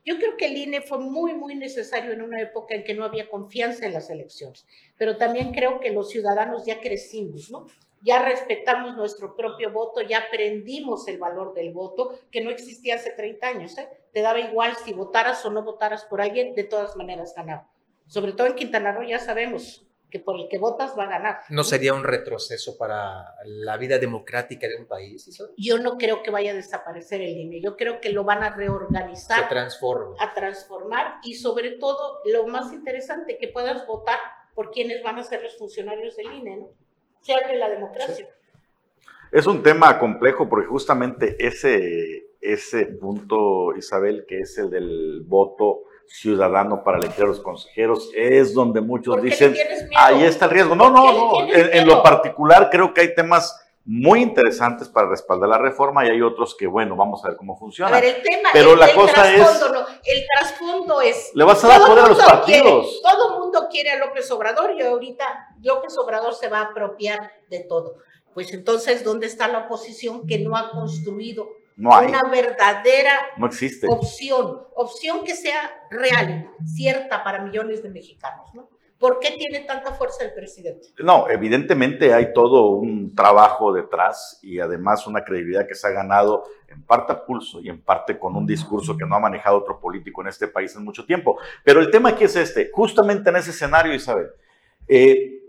[0.09, 3.05] Yo creo que el INE fue muy, muy necesario en una época en que no
[3.05, 4.67] había confianza en las elecciones,
[4.97, 7.67] pero también creo que los ciudadanos ya crecimos, ¿no?
[8.01, 13.11] Ya respetamos nuestro propio voto, ya aprendimos el valor del voto, que no existía hace
[13.11, 13.87] 30 años, ¿eh?
[14.15, 17.69] Te daba igual si votaras o no votaras por alguien, de todas maneras ganaba.
[18.09, 21.41] Sobre todo en Quintana Roo ya sabemos que por el que votas va a ganar.
[21.51, 25.31] ¿No sería un retroceso para la vida democrática de un país?
[25.57, 28.51] Yo no creo que vaya a desaparecer el INE, yo creo que lo van a
[28.53, 30.17] Se reorganizar, transforma.
[30.19, 34.19] a transformar y sobre todo lo más interesante, que puedas votar
[34.55, 36.69] por quienes van a ser los funcionarios del INE, ¿no?
[37.21, 38.29] Se abre la democracia.
[39.31, 45.83] Es un tema complejo porque justamente ese, ese punto, Isabel, que es el del voto
[46.09, 49.55] ciudadano para elegir a los consejeros, es donde muchos ¿Por qué le dicen,
[49.97, 50.75] ahí está el riesgo.
[50.75, 51.73] No, no, ¿Por qué le no.
[51.73, 56.21] En, lo particular creo que hay temas muy interesantes para respaldar la reforma y hay
[56.21, 57.91] otros que, bueno, vamos a ver cómo A funciona.
[57.93, 61.65] ver, el tema, Pero el, la el cosa es- no, el trasfondo es Le vas
[61.65, 62.63] a dar poder a los partidos.
[62.87, 65.25] quiere- todo mundo quiere a López Obrador y ahorita
[65.63, 67.97] López Obrador se va a apropiar de todo.
[68.35, 73.47] Pues entonces, ¿dónde está la oposición que no ha construido No hay, una verdadera no
[73.47, 73.87] existe.
[73.89, 74.67] opción?
[74.75, 78.69] Opción que sea real, cierta para millones de mexicanos, ¿no?
[78.99, 80.89] ¿Por qué tiene tanta fuerza el presidente?
[80.99, 86.43] No, evidentemente hay todo un trabajo detrás y además una credibilidad que se ha ganado
[86.67, 89.79] en parte a pulso y en parte con un discurso que no ha manejado otro
[89.79, 91.39] político en este país en mucho tiempo.
[91.63, 94.31] Pero el tema aquí es este, justamente en ese escenario, Isabel,
[94.89, 95.45] eh,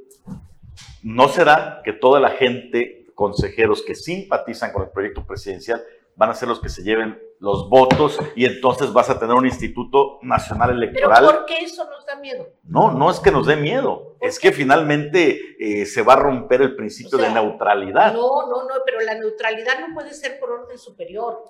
[1.02, 5.84] ¿no será que toda la gente, consejeros que simpatizan con el proyecto presidencial,
[6.20, 9.46] van a ser los que se lleven los votos y entonces vas a tener un
[9.46, 11.24] Instituto Nacional Pero Electoral?
[11.24, 12.46] ¿por qué eso nos da miedo?
[12.64, 16.18] No, no es que nos dé miedo, ¿Por es que finalmente eh, se va a
[16.18, 18.14] romper el principio O sea, de neutralidad.
[18.14, 21.42] No, no, no, pero la neutralidad no puede ser por orden superior.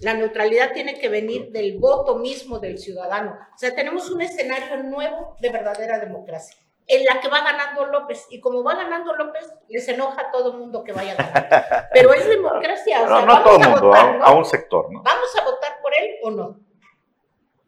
[0.00, 3.38] La neutralidad tiene que venir del voto mismo del ciudadano.
[3.54, 6.60] O sea, tenemos un escenario nuevo de verdadera democracia,
[6.92, 8.26] en la que va ganando López.
[8.30, 11.86] Y como va ganando López, les enoja a todo mundo que vaya ganando.
[11.92, 14.24] Pero es democracia, o sea, no, no todo el mundo, votar, a, ¿no?
[14.24, 15.02] a un sector, ¿no?
[15.02, 16.60] ¿Vamos a votar por él o no?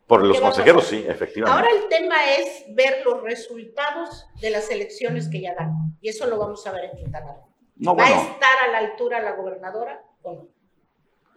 [0.07, 1.57] Por los ¿Qué va a consejeros, sí, efectivamente.
[1.69, 5.73] Ahora el tema es ver los resultados de las elecciones que ya dan.
[6.01, 7.49] Y eso lo vamos a ver en Quintana Roo.
[7.77, 10.49] no, ¿Va a estar a la altura la gobernadora o no?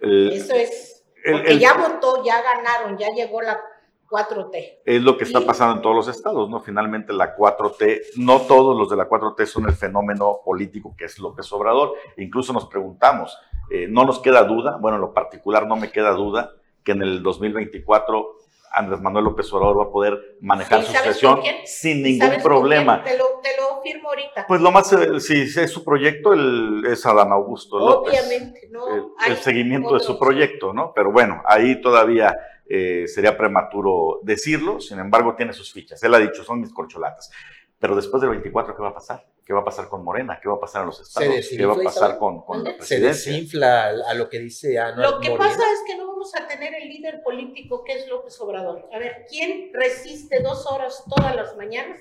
[0.02, 1.06] el- Eso es.
[1.24, 3.62] el- Porque el- ya votó, ya ganaron, ya llegó la
[4.10, 4.80] 4T.
[4.86, 6.62] es lo que está pasando en todos los estados, ¿no?
[6.62, 11.20] Finalmente la 4T, no todos los de la 4T son el fenómeno político que es
[11.20, 11.94] López Obrador.
[12.18, 13.38] Incluso nos preguntamos,
[13.72, 16.52] eh, no nos queda duda, bueno, en lo particular no me queda duda,
[16.84, 18.36] que en el 2024
[18.76, 22.28] Andrés Manuel López Obrador va a poder manejar Sí, su ¿sabes sucesión sin ¿Y ningún
[22.28, 23.04] sabes problema.
[23.04, 24.46] Te lo, te lo firmo ahorita.
[24.48, 28.14] Pues lo más, eh, si es su proyecto, el, es Adán Augusto López.
[28.14, 29.16] Obviamente, no.
[29.26, 30.92] el, seguimiento de su proyecto, ¿no?
[30.94, 32.36] Pero bueno, ahí todavía
[32.68, 36.02] eh, sería prematuro decirlo, sin embargo tiene sus fichas.
[36.04, 37.30] Él ha dicho, son mis corcholatas.
[37.80, 39.26] Pero después del 24, ¿qué va a pasar?
[39.46, 40.40] ¿Qué va a pasar con Morena?
[40.42, 41.48] ¿Qué va a pasar en los estados?
[41.50, 43.32] ¿Qué va a pasar con, con la Se Se presidencia?
[43.34, 45.50] desinfla a lo que dice Ana Lo que Morena.
[45.52, 48.90] pasa es que no vamos a tener el líder político que es López Obrador.
[48.92, 52.00] A ver, ¿quién resiste dos horas todas las mañanas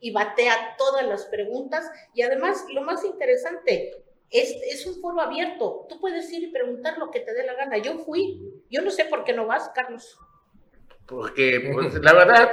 [0.00, 1.84] y batea todas las preguntas?
[2.14, 3.92] Y además, lo más interesante,
[4.30, 5.86] es, es un foro abierto.
[5.88, 7.78] Tú puedes ir y preguntar lo que te dé la gana.
[7.78, 8.40] Yo fui.
[8.70, 10.18] Yo no sé por qué no vas, Carlos.
[11.06, 12.50] Porque, pues, la verdad,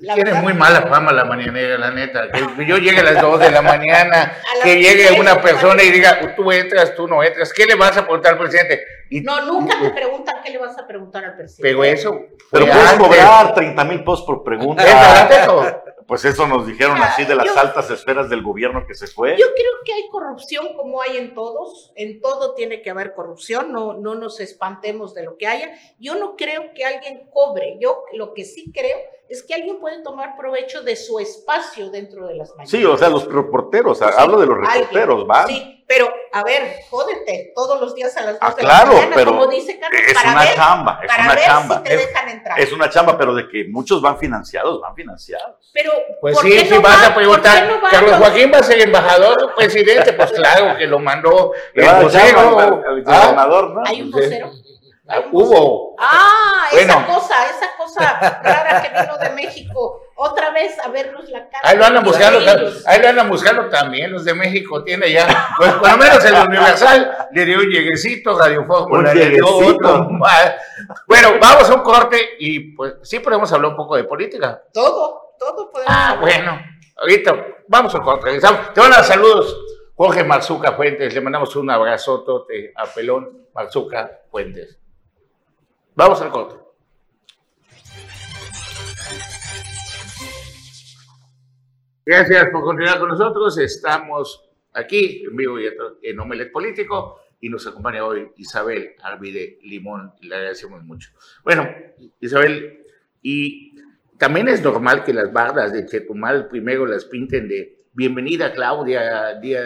[0.00, 0.42] La tiene verdad.
[0.42, 2.28] muy mala fama la mañanera, la neta.
[2.32, 4.32] Que yo llegue a las 2 de la mañana,
[4.64, 8.02] que llegue una persona y diga, tú entras, tú no entras, ¿qué le vas a
[8.02, 8.82] preguntar al presidente?
[9.10, 11.62] Y, No, nunca te preguntan qué le vas a preguntar al presidente.
[11.62, 12.20] pero eso.
[12.50, 12.98] Pero puedes antes.
[13.06, 14.82] cobrar 30 mil pesos por pregunta.
[14.82, 15.82] ¿Es verdad eso?
[16.12, 19.06] Pues eso nos dijeron Mira, así de las yo- altas esferas del gobierno que se
[19.06, 19.30] fue.
[19.38, 23.72] Yo creo que hay corrupción como hay en todos, en todo tiene que haber corrupción,
[23.72, 25.70] no, no nos espantemos de lo que haya.
[25.98, 28.98] Yo no creo que alguien cobre, yo lo que sí creo
[29.30, 32.68] es que alguien puede tomar provecho de su espacio dentro de las mañanas.
[32.68, 35.46] Sí, o sea, los reporteros, hablo de los reporteros, ¿va?
[35.46, 38.94] Sí, pero a ver, jódete, todos los días a las dos Ah, de claro, la
[38.94, 41.76] mañana, pero como dice Carlos, Es para una ver, chamba, es para una ver chamba.
[41.76, 42.60] si te Es, dejan entrar.
[42.60, 45.56] es una chamba, pero de que muchos van financiados, van financiados.
[45.72, 48.10] pero, Pues ¿por sí, qué si no vas va- a preguntar, qué no va Carlos
[48.12, 52.58] los- Joaquín va a ser embajador o presidente, pues claro que lo mandó el vocero.
[52.58, 53.82] al Ah, gobernador, ¿no?
[53.86, 54.50] ¿Hay un vocero?
[54.50, 55.56] ah, ¿Hay un vocero?
[55.56, 55.96] Hubo.
[55.98, 57.14] Ah, esa Bueno.
[57.14, 61.60] cosa, esa cosa rara que vino de México, otra vez a vernos la cara.
[61.68, 62.38] Ahí lo andan buscando,
[62.86, 66.34] ahí lo andan buscando también los de México, tiene ya, pues por lo menos el
[66.34, 69.94] Universal le dio un lleguecito, Radio Fórmula Un le dio lleguecito.
[69.94, 70.08] otro.
[70.24, 70.54] Ah,
[71.06, 74.62] Bueno, vamos a un corte y pues sí podemos hablar un poco de política.
[74.72, 76.20] Todo, todo podemos Ah, hablar.
[76.20, 76.62] bueno,
[76.98, 78.72] ahorita vamos al corte, regresamos.
[78.72, 79.56] Te van a dar saludos,
[79.96, 84.78] Jorge Marzuca Fuentes, le mandamos un abrazote a Pelón Marzuca Fuentes.
[85.94, 86.61] Vamos al corte.
[92.04, 93.56] Gracias por continuar con nosotros.
[93.58, 95.68] Estamos aquí en vivo y
[96.02, 100.12] en Omelet Político y nos acompaña hoy Isabel Arvide Limón.
[100.20, 101.10] Le agradecemos mucho.
[101.44, 101.68] Bueno,
[102.18, 102.84] Isabel,
[103.22, 103.76] y
[104.18, 109.62] también es normal que las bardas de Chetumal primero las pinten de bienvenida Claudia, día,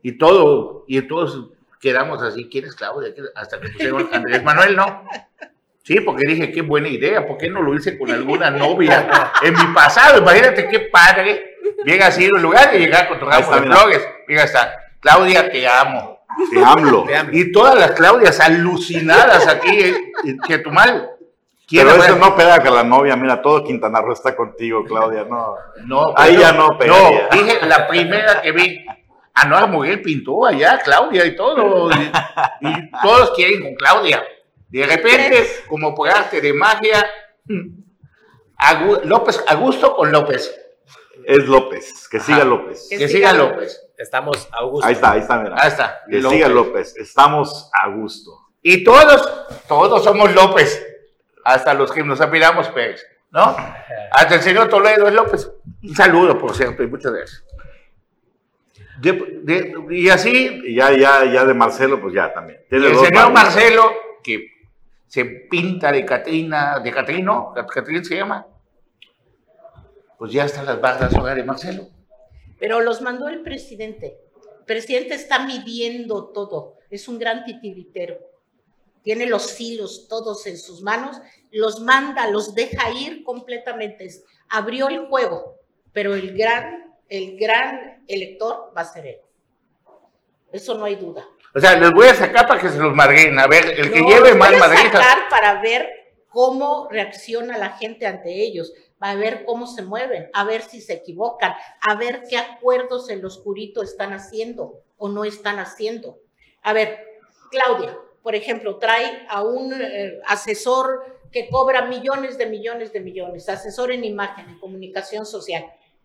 [0.00, 1.50] y todo, y todos
[1.80, 3.12] quedamos así, ¿quién es Claudia?
[3.34, 5.08] Hasta que pusieron Andrés Manuel, ¿no?
[5.82, 9.54] Sí, porque dije, qué buena idea, ¿por qué no lo hice con alguna novia en
[9.54, 10.18] mi pasado?
[10.18, 11.49] Imagínate qué padre.
[11.84, 13.76] Llega así, en lugar de llegar con tu ramo está, de mira.
[13.76, 16.20] flores, mira, está, Claudia, te amo.
[16.52, 17.06] De AMLO.
[17.32, 21.10] Y todas las Claudias alucinadas aquí en, en Chetumal.
[21.66, 25.24] ¿Quién Pero eso no pega con la novia, mira, todo Quintana Roo está contigo, Claudia,
[25.24, 25.54] no.
[25.86, 27.28] No, Ahí ya no pegaría.
[27.30, 28.84] No, dije la primera que vi.
[29.32, 31.90] Anuar Muguel pintó allá, Claudia y todo.
[31.92, 34.22] Y, y todos quieren con Claudia.
[34.68, 37.06] De repente, como por arte de magia,
[38.58, 40.59] Agu- López, Augusto con López.
[41.26, 42.44] Es López, que siga.
[42.44, 42.86] López.
[42.90, 43.54] Que Que siga López.
[43.56, 43.86] López.
[43.98, 44.86] Estamos Augusto.
[44.86, 45.56] Ahí está, ahí está, mira.
[45.58, 46.00] Ahí está.
[46.08, 46.36] Que López.
[46.36, 46.96] siga López.
[46.96, 48.30] Estamos a gusto.
[48.62, 50.86] Y todos, todos somos López.
[51.44, 53.04] Hasta los que nos apelamos Pérez.
[53.32, 53.56] ¿No?
[54.12, 55.50] Hasta el señor Toledo es López.
[55.82, 57.44] Un saludo, por cierto, y muchas gracias.
[59.00, 62.60] De- de- y así, Y ya, ya, ya de Marcelo, pues ya también.
[62.68, 63.32] Tiene el señor.
[63.32, 64.46] Marcelo, que
[65.06, 68.46] se pinta de Catrina, de Catrino, Catrina se llama,
[70.20, 71.88] pues ya están las barras hogar de Marcelo.
[72.58, 74.18] Pero los mandó el presidente.
[74.58, 76.76] El presidente está midiendo todo.
[76.90, 78.18] Es un gran titiritero.
[79.02, 81.16] Tiene los hilos todos en sus manos,
[81.50, 84.10] los manda, los deja ir completamente.
[84.50, 85.56] Abrió el juego,
[85.94, 89.18] pero el gran, el gran elector va a ser él.
[90.52, 91.26] Eso no hay duda.
[91.54, 93.38] O sea, les voy a sacar para que se los madriguen.
[93.38, 95.88] A ver, el que No, lleve más voy a sacar para ver
[96.28, 100.92] cómo reacciona la gente ante ellos, a ver cómo se mueven, a ver si se
[100.92, 106.18] equivocan, a ver qué acuerdos en lo oscurito están haciendo o no están haciendo.
[106.62, 106.98] A ver,
[107.50, 113.48] Claudia, por ejemplo, trae a un eh, asesor que cobra millones de millones de millones,
[113.48, 115.64] asesor en imagen, en comunicación social.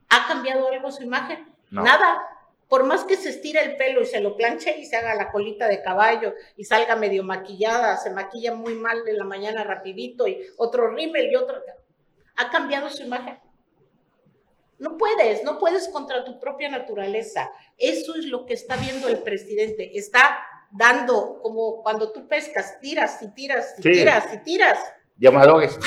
[0.10, 1.54] ¿Ha cambiado algo su imagen?
[1.72, 1.84] No.
[1.84, 2.22] Nada.
[2.70, 5.32] Por más que se estire el pelo y se lo planche y se haga la
[5.32, 10.28] colita de caballo y salga medio maquillada, se maquilla muy mal en la mañana rapidito
[10.28, 11.62] y otro rímel y otro...
[12.38, 13.40] ¿Ha cambiado su imagen?
[14.78, 17.50] No puedes, no puedes contra tu propia naturaleza.
[17.78, 19.98] Eso es lo que está viendo el presidente.
[19.98, 20.38] Está
[20.72, 23.92] dando, como cuando tú pescas, tiras y tiras y Sí.
[23.92, 24.80] tiras y tiras.
[25.18, 25.80] Llamadores.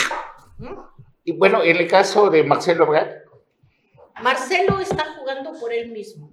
[0.57, 0.73] ¿Mm?
[1.25, 2.87] Y bueno, en el caso de Marcelo
[4.23, 6.33] Marcelo está jugando por él mismo.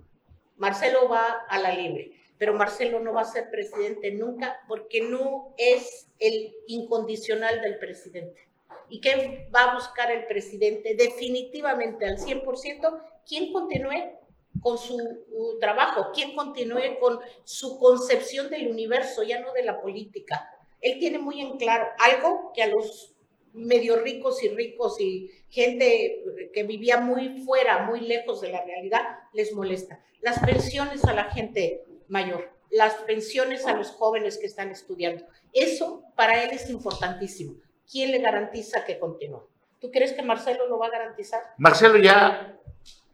[0.56, 5.54] Marcelo va a la libre, pero Marcelo no va a ser presidente nunca porque no
[5.58, 8.50] es el incondicional del presidente.
[8.90, 10.96] ¿Y qué va a buscar el presidente?
[10.96, 14.20] Definitivamente al 100%, quien continúe
[14.62, 19.82] con su uh, trabajo, quien continúe con su concepción del universo, ya no de la
[19.82, 20.50] política.
[20.82, 23.16] Él tiene muy en claro algo que a los
[23.54, 29.02] medio ricos y ricos y gente que vivía muy fuera, muy lejos de la realidad,
[29.34, 30.04] les molesta.
[30.22, 35.26] Las pensiones a la gente mayor, las pensiones a los jóvenes que están estudiando.
[35.54, 37.56] Eso para él es importantísimo.
[37.90, 39.48] ¿Quién le garantiza que continúe?
[39.80, 41.42] ¿Tú crees que Marcelo lo va a garantizar?
[41.58, 42.58] Marcelo ya,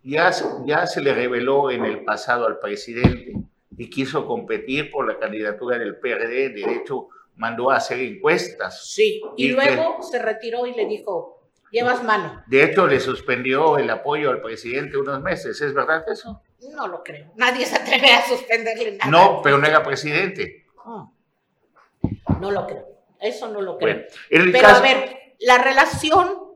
[0.04, 0.32] ya,
[0.66, 3.34] ya se le reveló en el pasado al presidente
[3.78, 6.50] y quiso competir por la candidatura del PRD.
[6.50, 8.88] De hecho, mandó a hacer encuestas.
[8.88, 12.44] Sí, y, luego se retiró y le dijo, llevas mano.
[12.48, 15.60] De hecho, le suspendió el apoyo al presidente unos meses.
[15.62, 16.42] ¿Es verdad eso?
[16.74, 17.32] No lo creo.
[17.36, 19.10] Nadie se atreve a suspenderle nada.
[19.10, 20.68] No, pero no era presidente.
[22.40, 22.91] No lo creo.
[23.22, 24.06] Eso no lo creo.
[24.32, 26.52] Bueno, pero a ver, la relación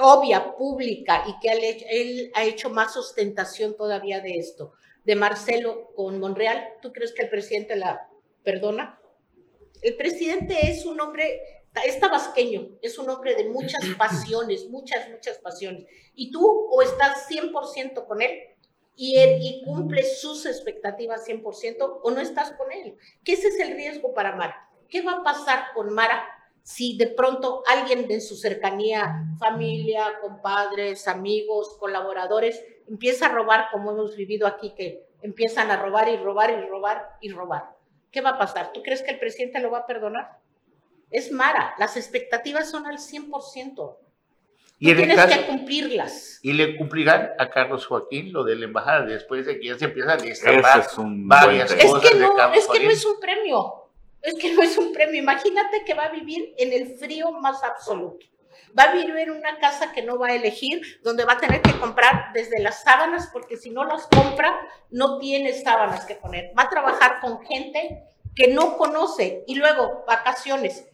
[0.00, 4.72] obvia, pública, y que él ha hecho más ostentación todavía de esto,
[5.04, 8.08] de Marcelo con Monreal, ¿tú crees que el presidente la
[8.42, 9.00] perdona?
[9.80, 11.40] El presidente es un hombre,
[11.86, 15.86] es tabasqueño, es un hombre de muchas pasiones, muchas, muchas pasiones.
[16.14, 18.38] Y tú o estás 100% con él
[18.96, 22.96] y, él, y cumple sus expectativas 100% o no estás con él.
[23.24, 24.67] Que ese es el riesgo para Mara.
[24.88, 26.26] ¿Qué va a pasar con Mara
[26.62, 33.92] si de pronto alguien de su cercanía, familia, compadres, amigos, colaboradores, empieza a robar como
[33.92, 37.78] hemos vivido aquí, que empiezan a robar y robar y robar y robar?
[38.10, 38.72] ¿qué va a pasar?
[38.72, 40.38] ¿Tú crees que el presidente lo va a perdonar?
[41.10, 43.96] Es Mara, las expectativas son al 100%.
[44.80, 46.38] Y tienes que cumplirlas.
[46.42, 49.86] Y le cumplirán a Carlos Joaquín lo de la embajada después de que ya se
[49.86, 52.04] empieza a destapar es varias cosas.
[52.04, 53.87] Es que, no, es que no es un premio.
[54.22, 55.22] Es que no es un premio.
[55.22, 58.26] Imagínate que va a vivir en el frío más absoluto.
[58.78, 61.62] Va a vivir en una casa que no va a elegir, donde va a tener
[61.62, 64.58] que comprar desde las sábanas, porque si no las compra,
[64.90, 66.52] no tiene sábanas que poner.
[66.58, 68.04] Va a trabajar con gente
[68.34, 70.86] que no conoce y luego vacaciones.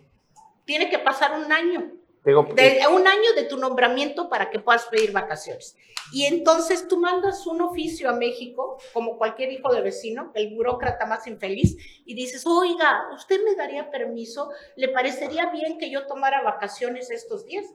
[0.64, 1.92] Tiene que pasar un año
[2.24, 5.76] de, un año de tu nombramiento para que puedas pedir vacaciones.
[6.12, 11.06] Y entonces tú mandas un oficio a México, como cualquier hijo de vecino, el burócrata
[11.06, 14.50] más infeliz, y dices, oiga, ¿usted me daría permiso?
[14.76, 17.66] ¿Le parecería bien que yo tomara vacaciones estos días?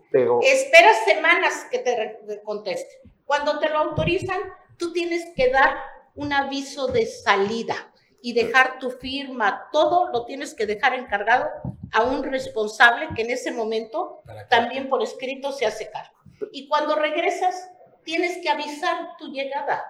[0.41, 3.01] Esperas semanas que te conteste.
[3.25, 4.39] Cuando te lo autorizan,
[4.77, 5.75] tú tienes que dar
[6.15, 7.88] un aviso de salida
[8.21, 11.49] y dejar tu firma, todo lo tienes que dejar encargado
[11.93, 16.17] a un responsable que en ese momento también por escrito se hace cargo.
[16.51, 17.69] Y cuando regresas,
[18.03, 19.83] tienes que avisar tu llegada.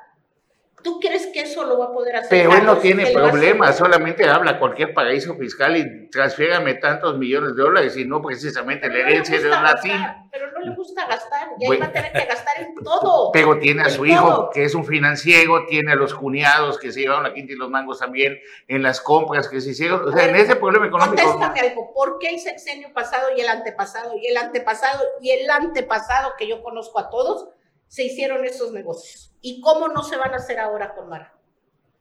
[0.83, 2.29] ¿Tú crees que eso lo va a poder hacer?
[2.29, 7.63] Pero él no tiene problema, solamente habla cualquier paraíso fiscal y transfiérame tantos millones de
[7.63, 10.29] dólares y no precisamente la herencia de un latino.
[10.31, 13.31] Pero no le gusta gastar y ahí va a tener que gastar en todo.
[13.31, 17.01] Pero tiene a su hijo, que es un financiero, tiene a los cuñados que se
[17.01, 20.07] llevaron la quinta y los mangos también en las compras que se hicieron.
[20.07, 21.21] O sea, en ese problema económico.
[21.21, 25.49] Contéstame algo, ¿por qué el sexenio pasado y el antepasado y el antepasado y el
[25.49, 27.49] antepasado que yo conozco a todos
[27.89, 29.35] se hicieron esos negocios?
[29.41, 31.35] ¿Y cómo no se van a hacer ahora con Mara?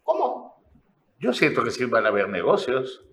[0.05, 0.63] ¿Cómo?
[1.19, 3.05] Yo siento que sí van a haber negocios.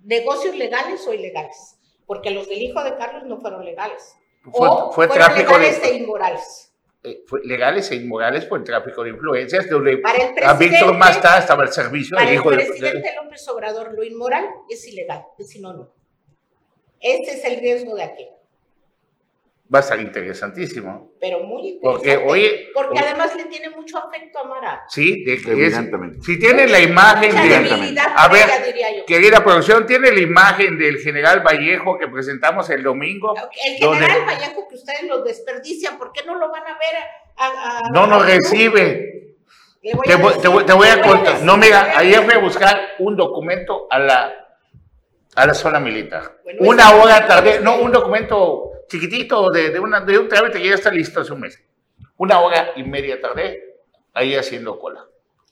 [0.00, 1.78] ¿Negocios legales o ilegales?
[2.06, 4.16] Porque los del hijo de Carlos no fueron legales.
[4.42, 6.74] Fue, o fue fueron tráfico legales de, e inmorales.
[7.02, 9.68] eh, fue legales e inmorales por el tráfico de influencias.
[9.68, 13.14] Donde Para el a Víctor Masta estaba al servicio Para del el hijo de, presidente
[13.22, 15.92] López Obrador, lo inmoral es ilegal, es sinónimo.
[17.00, 18.28] Este es el riesgo de aquí,
[19.72, 21.12] Va a estar interesantísimo.
[21.18, 22.32] pero muy Porque, interesante.
[22.32, 23.00] oye, porque oye.
[23.08, 24.82] además le tiene mucho afecto a Mara.
[24.88, 26.18] Sí, de es- Evidentemente.
[26.22, 27.98] si tiene la imagen de...
[28.14, 29.06] A ver, ella, diría yo.
[29.06, 33.34] Querida producción, ¿tiene la imagen del general Vallejo que presentamos el domingo?
[33.64, 36.96] El general Vallejo que ustedes lo desperdician, ¿por qué no lo van a ver
[37.38, 37.46] a...
[37.78, 39.36] a- No nos a- recibe.
[39.80, 41.32] Le voy Te a voy, decir, te voy- te voy le a contar.
[41.32, 44.34] decir, No, mira, ayer fui a buscar un documento a la,
[45.36, 46.38] a la zona militar.
[46.44, 50.68] Bueno, una hora es no, un documento chiquitito de, de, una, de un trámite que
[50.68, 51.62] ya está listo hace un mes.
[52.16, 53.76] Una hora y media tardé
[54.12, 55.04] ahí haciendo cola.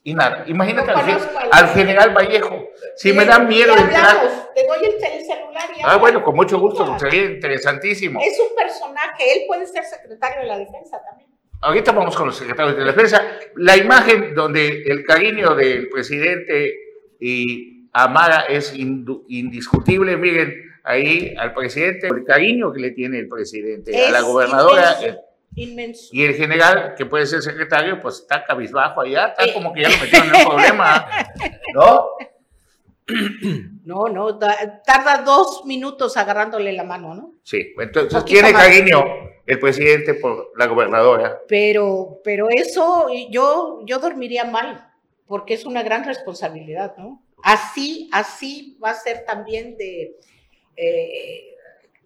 [0.04, 2.68] Y nada, imagínate No al, al- al general Vallejo.
[2.96, 4.16] Si me Le- da miedo entrar.
[4.54, 8.20] Te doy el, el celular y Ah, bueno, con mucho gusto, sería interesantísimo.
[8.20, 11.30] Es un personaje, él puede ser secretario de la defensa también.
[11.60, 13.22] Ahorita vamos con los secretarios de defensa.
[13.54, 16.74] La imagen donde el cariño del presidente
[17.20, 20.16] y Amara es indiscutible.
[20.16, 25.06] Miren ahí al presidente, el cariño que le tiene el presidente, a la gobernadora inmenso,
[25.06, 25.24] eh,
[25.56, 26.08] inmenso.
[26.12, 29.52] y el general, que puede ser secretario, pues está cabizbajo allá, está Eh.
[29.54, 31.06] como que ya lo metieron en un problema,
[31.74, 32.06] ¿no?
[33.84, 37.34] No, no, da- tarda dos minutos agarrándole la mano, ¿no?
[37.42, 39.04] Sí, entonces tiene cariño
[39.44, 41.40] el presidente por la gobernadora.
[41.48, 44.88] Pero, pero eso yo, yo dormiría mal,
[45.26, 47.22] porque es una gran responsabilidad, ¿no?
[47.42, 50.14] Así, así va a ser también de,
[50.76, 51.54] eh,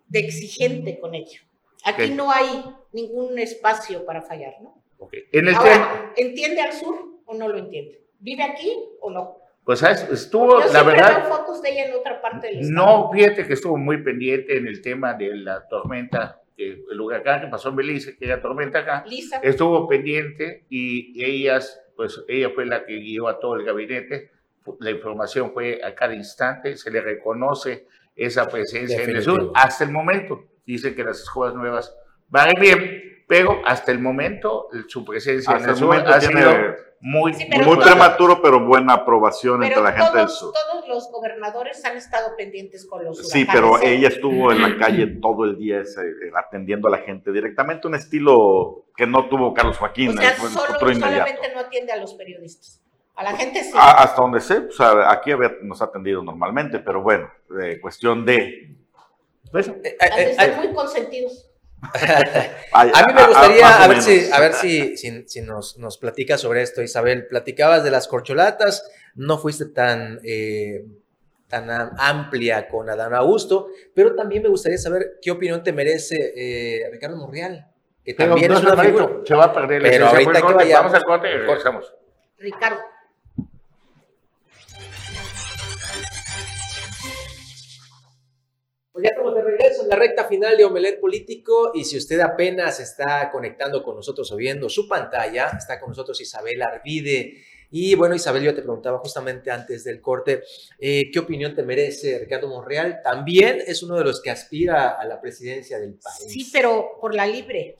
[0.09, 1.41] de exigente con ella.
[1.85, 2.11] Aquí Ok.
[2.17, 4.83] no hay ningún espacio para fallar, ¿no?
[4.99, 5.15] Ok.
[5.33, 6.97] En el Ahora, ¿entiende al sur
[7.27, 8.01] o no lo entiende?
[8.19, 9.39] ¿Vive aquí o no?
[9.65, 10.07] pues ¿sabes?
[10.13, 12.87] estuvo, Yo la verdad, fotos de ella en otra parte del estado.
[12.87, 17.41] no, fíjate que estuvo muy pendiente en el tema de la tormenta, que- el huracán
[17.41, 19.05] que pasó en Belice, que era tormenta acá.
[19.09, 24.31] Lisa, estuvo pendiente y ellas, pues ella fue la que guió a todo el gabinete.
[24.79, 27.87] La información fue a cada instante, se le reconoce
[28.17, 29.53] esa presencia en el sur Definitivo.
[29.57, 30.45] hasta el momento.
[30.67, 31.95] Dicen que las escuelas nuevas
[32.29, 36.41] van bien, pero hasta el momento su presencia Hasta en el el sur ha tiene
[36.43, 40.27] sido muy, Sí, pero muy todo- prematuro, pero buena aprobación entre pero la gente del
[40.27, 40.53] todos, sur.
[40.73, 43.95] todos los gobernadores han estado pendientes con los Sí, pero ¿eh?
[43.95, 47.87] ella estuvo en la calle todo el día ese, eh, atendiendo a la gente directamente,
[47.87, 52.15] un estilo que no tuvo Carlos Joaquín, O sea, solo- solamente no atiende a los
[52.15, 52.83] periodistas.
[53.17, 53.73] A la gente sí.
[53.75, 57.31] A- hasta donde sé, o sea, aquí había- nos ha atendido normalmente, pero bueno,
[57.63, 58.77] eh, cuestión de...
[59.51, 61.51] pues, Eh, eh, eh, muy consentidos.
[62.73, 66.41] A mí me gustaría, a ver si, a ver si, si, si nos, nos platicas
[66.41, 67.27] sobre esto, Isabel.
[67.27, 70.85] Platicabas de las corcholatas, no fuiste tan, eh,
[71.49, 76.17] tan am- amplia con Adán Augusto, pero también me gustaría saber qué opinión te merece
[76.35, 77.67] eh, Ricardo Monreal,
[78.05, 79.09] que pero también no es una se va a- figura.
[79.25, 81.95] Se va a perder la Pero ahorita el que vayamos- Vamos al corte y regresamos.
[82.39, 82.81] Ricardo.
[88.97, 92.19] Pues ya estamos de regreso en la recta final de Omelet Político y si usted
[92.21, 97.45] apenas está conectando con nosotros o viendo su pantalla, está con nosotros Isabel Arvide.
[97.71, 100.45] Y bueno, Isabel, yo te preguntaba justamente antes del corte,
[100.79, 103.03] eh, ¿qué opinión te merece Ricardo Monreal?
[103.05, 106.33] También es uno de los que aspira a la presidencia del país.
[106.33, 107.77] Sí, pero por la libre,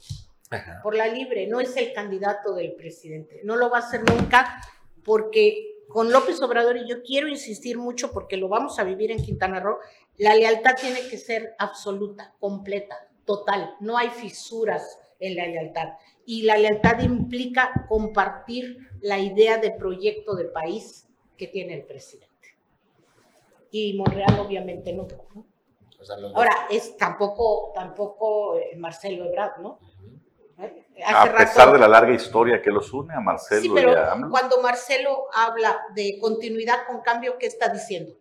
[0.51, 0.81] Ajá.
[0.83, 3.41] por la libre, no es el candidato del presidente.
[3.43, 4.61] No lo va a hacer nunca
[5.03, 9.23] porque con López Obrador, y yo quiero insistir mucho porque lo vamos a vivir en
[9.23, 9.79] Quintana Roo,
[10.19, 13.75] la lealtad tiene que ser absoluta, completa, total.
[13.81, 15.95] No hay fisuras en la lealtad.
[16.25, 21.07] Y la lealtad implica compartir la idea de proyecto de país
[21.37, 22.27] que tiene el presidente.
[23.71, 25.07] Y Monreal obviamente no.
[25.35, 25.47] ¿no?
[26.01, 29.79] O sea, los- Ahora, es tampoco, tampoco eh, Marcelo Ebrard, ¿no?
[30.59, 30.87] ¿Eh?
[31.05, 33.93] A pesar rato- de la larga historia que los une a Marcelo Sí, y pero
[33.93, 34.31] a AMLO.
[34.31, 38.15] cuando Marcelo habla de continuidad con cambio, ¿qué está diciendo?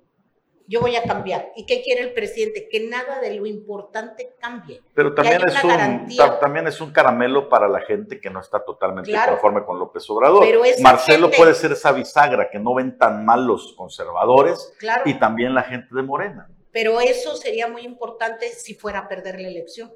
[0.67, 1.51] Yo voy a cambiar.
[1.55, 2.67] ¿Y qué quiere el presidente?
[2.67, 4.81] Que nada de lo importante cambie.
[4.95, 9.11] Pero también es, un, también es un caramelo para la gente que no está totalmente
[9.11, 9.33] Claro.
[9.33, 10.39] conforme con López Obrador.
[10.43, 15.03] Pero Marcelo gente- puede ser esa bisagra que no ven tan mal los conservadores Claro,
[15.05, 16.49] y también la gente de Morena.
[16.71, 19.93] pero eso sería muy importante si fuera a perder la elección.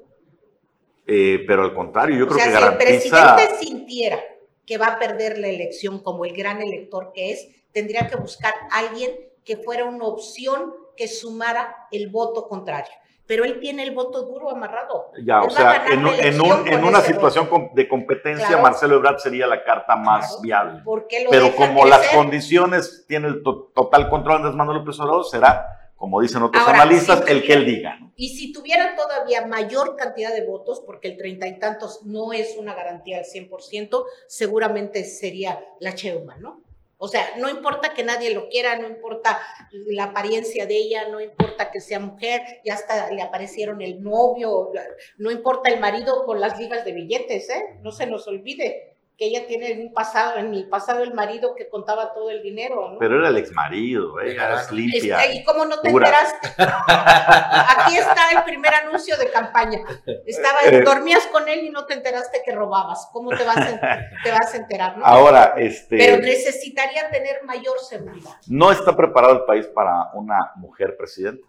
[1.06, 4.20] Eh, pero al contrario, yo o creo sea, que si el presidente sintiera
[4.64, 8.54] que va a perder la elección como el gran elector que es, tendría que buscar
[8.70, 9.10] a alguien
[9.44, 12.92] que fuera una opción que sumara el voto contrario.
[13.26, 15.12] Pero él tiene el voto duro amarrado.
[15.24, 18.62] Ya, Él o sea, en, en, un- en una situación de competencia, Claro.
[18.62, 20.42] Marcelo Ebrard sería la carta más Claro.
[20.42, 20.82] viable.
[20.82, 24.98] ¿Por qué lo Pero como las condiciones tiene el to- total control Andrés Manuel López
[24.98, 25.64] Obrador, será,
[25.94, 28.00] como dicen otros Ahora, analistas, el que él diga.
[28.00, 28.10] ¿no?
[28.16, 32.56] Y si tuviera todavía mayor cantidad de votos, porque el treinta y tantos no es
[32.58, 36.62] una garantía al 100%, seguramente sería la Cheuma, ¿no?
[37.02, 39.40] O sea, no importa que nadie lo quiera, no importa
[39.72, 44.70] la apariencia de ella, no importa que sea mujer, ya hasta le aparecieron el novio,
[45.16, 47.78] no importa el marido con las ligas de billetes, ¿eh?
[47.80, 51.68] No se nos olvide que ella tiene un pasado, en el pasado el marido que
[51.68, 52.98] contaba todo el dinero, ¿no?
[52.98, 54.34] Pero era el exmarido, ¿eh?
[54.34, 54.56] Claro.
[54.60, 55.22] es limpia.
[55.22, 56.08] Este, ¿Y cómo no te pura.
[56.08, 56.48] enteraste?
[57.76, 59.78] Aquí está el primer anuncio de campaña.
[60.24, 60.80] Estaba, Eh.
[60.80, 63.10] dormías con él y no te enteraste que robabas.
[63.12, 63.78] ¿Cómo te vas a,
[64.24, 64.96] te vas a enterar?
[64.96, 65.04] no?
[65.04, 68.30] Ahora, este, Pero necesitaría tener mayor seguridad.
[68.48, 71.46] no está preparado el país para una mujer presidenta.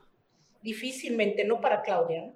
[0.61, 2.21] Difícilmente, no para Claudia.
[2.25, 2.33] ¿no?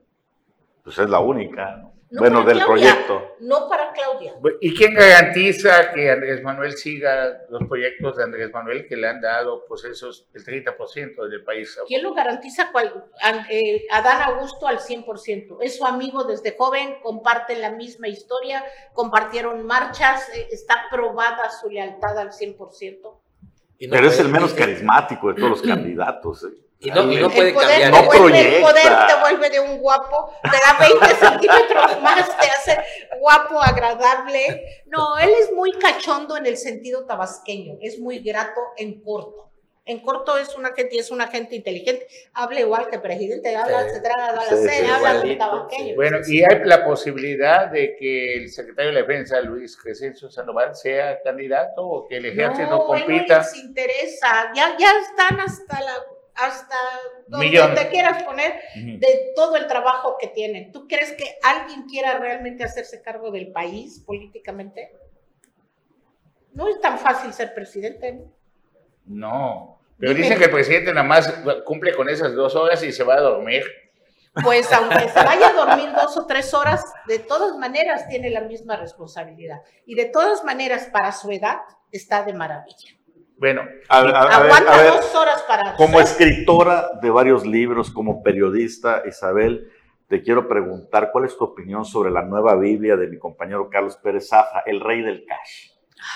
[0.81, 1.94] Pues es la única, ¿no?
[2.11, 2.65] No bueno, del Claudia.
[2.93, 3.35] proyecto.
[3.39, 4.35] No para Claudia.
[4.61, 9.19] ¿Y quién garantiza que Andrés Manuel siga los proyectos de Andrés Manuel que le han
[9.21, 11.77] dado pues esos el 30% del país?
[11.87, 12.71] ¿Quién lo garantiza?
[12.71, 15.57] Cual- An- eh, Adán Augusto al 100%.
[15.61, 21.69] Es su amigo desde joven, comparten la misma historia, compartieron marchas, eh, está probada su
[21.69, 23.19] lealtad al 100%.
[23.79, 26.43] Y no Pero es el menos carismático de todos los candidatos.
[26.45, 26.64] ¿eh?
[26.79, 27.91] Y no, y no El puede poder, cambiar.
[27.91, 28.67] No te vuelve, el proyecta.
[28.67, 32.77] poder te vuelve de un guapo, te da 20 centímetros más, te hace
[33.19, 34.83] guapo, agradable.
[34.87, 39.43] No, él es muy cachondo en el sentido tabasqueño, es muy grato en corto.
[39.87, 42.07] En corto es una gente y es una gente inteligente.
[42.33, 43.89] Habla igual que el presidente, habla, Sí.
[43.93, 45.85] se traga la Sí, C, sí, habla tabaqueño.
[45.89, 45.93] sí.
[45.93, 50.75] Bueno, y hay la posibilidad de que el secretario de la Defensa, Luis Crescencio Sandoval,
[50.75, 53.37] sea candidato o que el ejército no, él no compita.
[53.37, 54.51] les interesa.
[54.55, 55.93] Ya, ya están hasta la
[56.35, 56.75] hasta
[57.27, 57.75] donde Millón.
[57.75, 60.71] te quieras poner de todo el trabajo que tienen.
[60.71, 64.91] ¿Tú crees que alguien quiera realmente hacerse cargo del país políticamente?
[66.53, 68.13] No es tan fácil ser presidente.
[68.13, 68.31] ¿no?
[69.05, 69.79] No.
[69.97, 70.23] Pero Dime.
[70.23, 71.31] dicen que el presidente nada más
[71.63, 73.63] cumple con esas dos horas y se va a dormir.
[74.43, 78.41] Pues aunque se vaya a dormir dos o tres horas, de todas maneras tiene la
[78.41, 79.61] misma responsabilidad.
[79.85, 81.59] Y de todas maneras, para su edad,
[81.91, 82.89] está de maravilla.
[83.37, 84.03] Bueno, A, a- a
[84.43, 85.75] ver, Aguanta a ver, dos horas para...
[85.75, 89.71] como escritora de varios libros, como periodista, Isabel,
[90.07, 93.97] te quiero preguntar cuál es tu opinión sobre la nueva Biblia de mi compañero Carlos
[93.97, 95.71] Pérez Zafra, El Rey del Cash.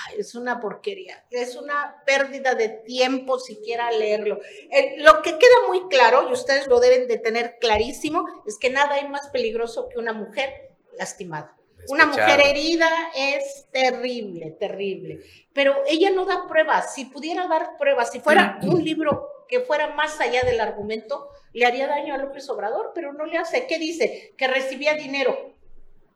[0.08, 4.38] Ay, es una porquería, es una pérdida de tiempo siquiera leerlo.
[4.70, 8.70] Eh, lo que queda muy claro, y ustedes lo deben de tener clarísimo, es que
[8.70, 10.50] nada hay más peligroso que una mujer
[10.96, 11.56] lastimada.
[11.88, 15.20] Una mujer herida es terrible, terrible.
[15.52, 16.94] Pero ella no da pruebas.
[16.94, 21.66] Si pudiera dar pruebas, si fuera un libro que fuera más allá del argumento, le
[21.66, 23.66] haría daño a López Obrador, pero no le hace.
[23.66, 24.32] ¿Qué dice?
[24.36, 25.54] Que recibía dinero.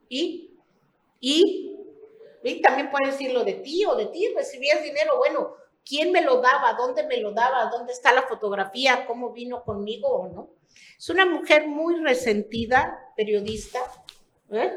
[0.08, 0.56] ¿Y?
[1.20, 1.76] ¿Y?
[2.44, 5.16] Y también puede decirlo de ti o de ti, recibías dinero.
[5.16, 5.54] Bueno,
[5.84, 6.74] ¿quién me lo daba?
[6.74, 7.70] ¿Dónde me lo daba?
[7.70, 9.06] ¿Dónde está la fotografía?
[9.06, 10.50] ¿Cómo vino conmigo o no?
[10.98, 13.80] Es una mujer muy resentida, periodista,
[14.52, 14.72] ¿eh?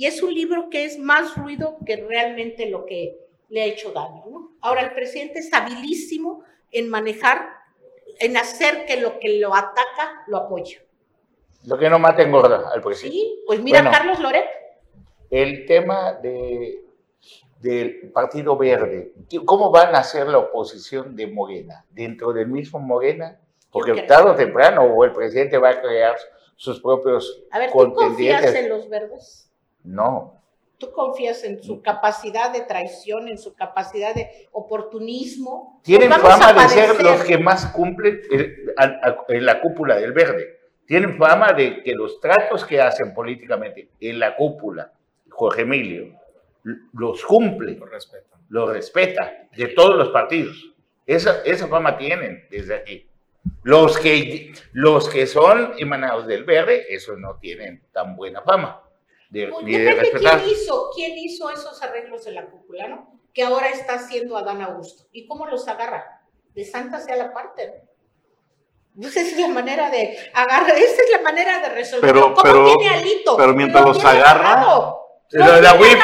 [0.00, 3.18] Y es un libro que es más ruido que realmente lo que
[3.50, 4.24] le ha hecho daño.
[4.30, 4.52] ¿no?
[4.62, 7.46] Ahora, el presidente es habilísimo en manejar,
[8.18, 10.80] en hacer que lo que lo ataca lo apoye.
[11.66, 13.14] lo que no mata engorda al presidente.
[13.14, 13.94] Sí, pues mira, Bueno.
[13.94, 14.46] Carlos Loret,
[15.28, 16.82] El tema de,
[17.60, 19.12] del Partido Verde,
[19.44, 21.84] ¿cómo van a hacer la oposición de Morena?
[21.90, 23.38] ¿Dentro del mismo Morena?
[23.70, 26.16] Porque tarde o temprano o el presidente va a crear
[26.56, 28.54] sus propios a ver, ¿tú confías contendientes.
[28.54, 29.49] en los verdes?
[29.84, 30.36] No,
[30.78, 35.78] ¿Tú confías en su capacidad de traición, en su capacidad de oportunismo?
[35.84, 39.96] Tienen Pues fama de ser los que más cumplen el- a- a- en la cúpula
[39.96, 40.58] del verde.
[40.86, 44.90] Tienen fama de que los tratos que hacen políticamente en la cúpula,
[45.28, 46.18] Jorge Emilio,
[46.94, 48.36] los cumple, Por respeto.
[48.48, 50.72] los respeta de todos los partidos.
[51.06, 53.06] Esa, esa fama tienen desde aquí.
[53.64, 58.82] Los que, los que son emanados del verde, esos no tienen tan buena fama
[59.30, 60.40] de, Pues ni de respetar.
[60.42, 63.20] quién hizo, quién hizo esos arreglos en la cúpula, ¿no?
[63.32, 65.04] Que ahora está haciendo Adán Augusto.
[65.12, 66.20] ¿Y cómo los agarra?
[66.54, 67.66] De santa sea la parte,
[68.94, 69.02] ¿no?
[69.02, 72.12] Pues esa es la manera de agarrar, esa es la manera de resolver.
[72.12, 73.36] Pero- ¿Cómo pero- tiene alito?
[73.36, 74.96] pero mientras Lo los agarra- agarrado.
[75.30, 75.98] De la tiene WIP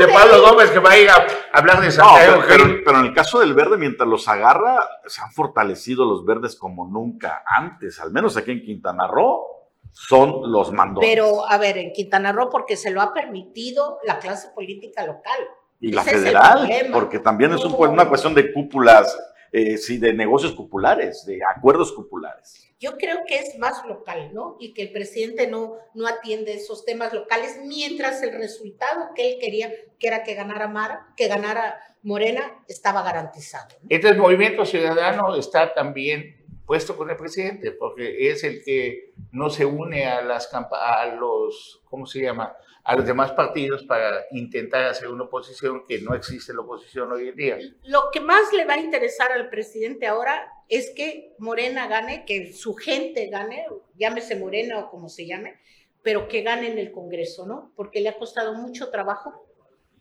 [0.00, 2.80] de, de Pablo Gómez que va a ir a hablar de No, Santiago pero, pero-
[2.84, 6.84] pero en el caso del verde, mientras los agarra, se han fortalecido los verdes como
[6.88, 9.61] nunca antes, al menos aquí en Quintana Roo,
[9.92, 11.08] son los mandones.
[11.08, 15.38] Pero, a ver, en Quintana Roo, porque se lo ha permitido la clase política local.
[15.84, 19.18] y la ese federal, porque también es un- una cuestión de cúpulas,
[19.50, 22.68] eh, sí, de negocios cupulares, de acuerdos cupulares.
[22.78, 24.56] Yo creo que es más local, ¿no?
[24.60, 29.38] Y que el presidente no, no atiende esos temas locales mientras el resultado que él
[29.40, 33.74] quería, que era que ganara Mara, que ganara Morena, estaba garantizado.
[33.82, 33.86] ¿no?
[33.90, 39.64] Entonces, Movimiento Ciudadano está también puesto con el presidente, porque es el que no se
[39.64, 42.54] une a las a los, ¿cómo se llama?
[42.84, 47.28] A los demás partidos para intentar hacer una oposición que no existe la oposición hoy
[47.28, 47.58] en día.
[47.84, 52.52] Lo que más le va a interesar al presidente ahora es que Morena gane, que
[52.52, 55.60] su gente gane, llámese Morena o como se llame,
[56.02, 57.72] pero que gane en el Congreso, ¿no?
[57.76, 59.46] Porque le ha costado mucho trabajo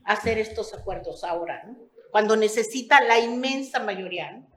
[0.03, 1.77] hacer estos acuerdos ahora, ¿no?
[2.11, 4.50] Cuando necesita la inmensa mayoría, ¿no?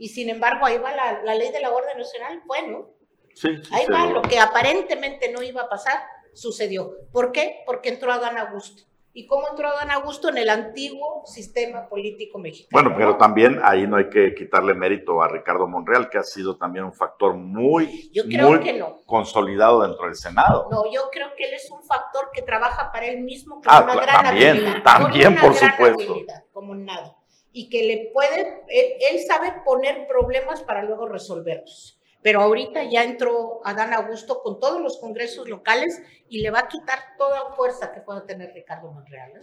[0.00, 2.88] Y sin embargo, ahí va la, la ley de la Guardia Nacional, bueno,
[3.34, 6.00] Sí, sí, ahí va, lo- que aparentemente no iba a pasar,
[6.32, 6.92] sucedió.
[7.12, 7.62] ¿Por qué?
[7.66, 8.82] Porque entró Adán Augusto.
[9.12, 12.70] ¿Y cómo entró Adán Augusto en el antiguo sistema político mexicano?
[12.72, 13.16] Bueno, pero ¿no?
[13.18, 16.92] también ahí no hay que quitarle mérito a Ricardo Monreal, que ha sido también un
[16.94, 19.00] factor muy, Yo creo muy que no.
[19.06, 20.68] consolidado dentro del Senado.
[20.70, 23.82] No, yo creo que él es un factor que trabaja para él mismo con Ah,
[23.82, 24.82] una gran también, habilidad.
[24.82, 26.12] también, por supuesto.
[26.12, 27.16] habilidad, como nada.
[27.52, 32.00] Y que le puede, él, él sabe poner problemas para luego resolverlos.
[32.22, 36.68] Pero ahorita ya entró Adán Augusto con todos los congresos locales y le va a
[36.68, 39.30] quitar toda fuerza que pueda tener Ricardo Monreal.
[39.36, 39.42] ¿eh?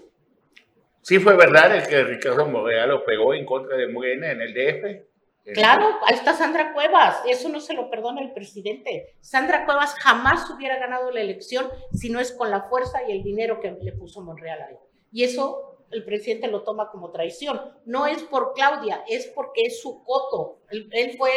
[1.01, 4.53] Sí fue verdad el que Ricardo Monreal lo pegó en contra de Morena en el
[4.53, 5.07] DF.
[5.53, 9.15] Claro, ahí está Sandra Cuevas, eso no se lo perdona el presidente.
[9.21, 13.23] Sandra Cuevas jamás hubiera ganado la elección si no es con la fuerza y el
[13.23, 14.75] dinero que le puso Monreal ahí.
[15.13, 17.61] Y eso el presidente lo toma como traición.
[17.85, 20.59] No es por Claudia, es porque es su coto.
[20.69, 21.31] Él, él fue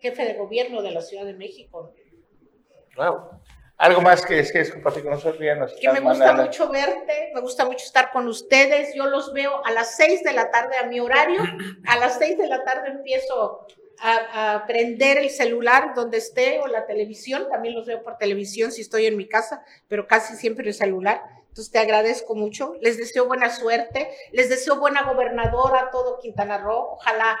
[0.00, 1.92] jefe de gobierno de la Ciudad de México.
[2.96, 3.40] Wow.
[3.78, 6.44] Algo más que desees compartir con nosotros, ya nos Que me gusta mandando.
[6.44, 8.94] mucho verte, me gusta mucho estar con ustedes.
[8.94, 11.40] Yo los veo a las 6 de la tarde a mi horario.
[11.88, 13.66] A las 6 de la tarde empiezo
[13.98, 17.48] a, a prender el celular donde esté o la televisión.
[17.50, 21.22] También los veo por televisión si estoy en mi casa, pero casi siempre el celular.
[21.52, 22.76] Entonces te agradezco mucho.
[22.80, 24.08] Les deseo buena suerte.
[24.32, 26.94] Les deseo buena gobernadora a todo Quintana Roo.
[26.94, 27.38] Ojalá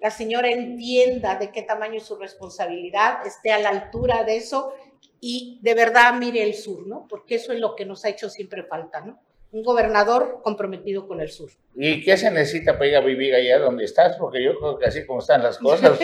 [0.00, 4.74] la señora entienda de qué tamaño es su responsabilidad, esté a la altura de eso
[5.20, 7.06] y de verdad mire el sur, ¿no?
[7.08, 9.20] Porque eso es lo que nos ha hecho siempre falta, ¿no?
[9.52, 11.50] Un gobernador comprometido con el sur.
[11.74, 14.16] ¿Y qué se necesita para ir a vivir allá donde estás?
[14.16, 15.98] Porque yo creo que así como están las cosas,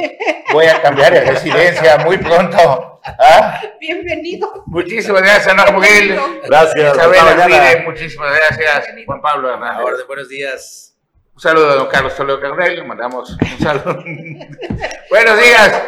[0.53, 3.01] voy a cambiar de residencia muy pronto.
[3.05, 3.59] ¿Ah?
[3.81, 4.65] Bienvenido.
[4.67, 6.21] Muchísimas gracias, Ana Miguel.
[6.45, 6.95] Gracias.
[6.95, 7.69] Isabel hasta mañana.
[7.71, 8.89] Arvide, muchísimas gracias.
[9.07, 9.83] Juan Pablo Hernández.
[9.83, 10.99] orden, buenos días.
[11.35, 13.95] Un saludo a don Carlos Toledo Carnel, le mandamos un saludo.
[15.09, 15.83] Buenos días.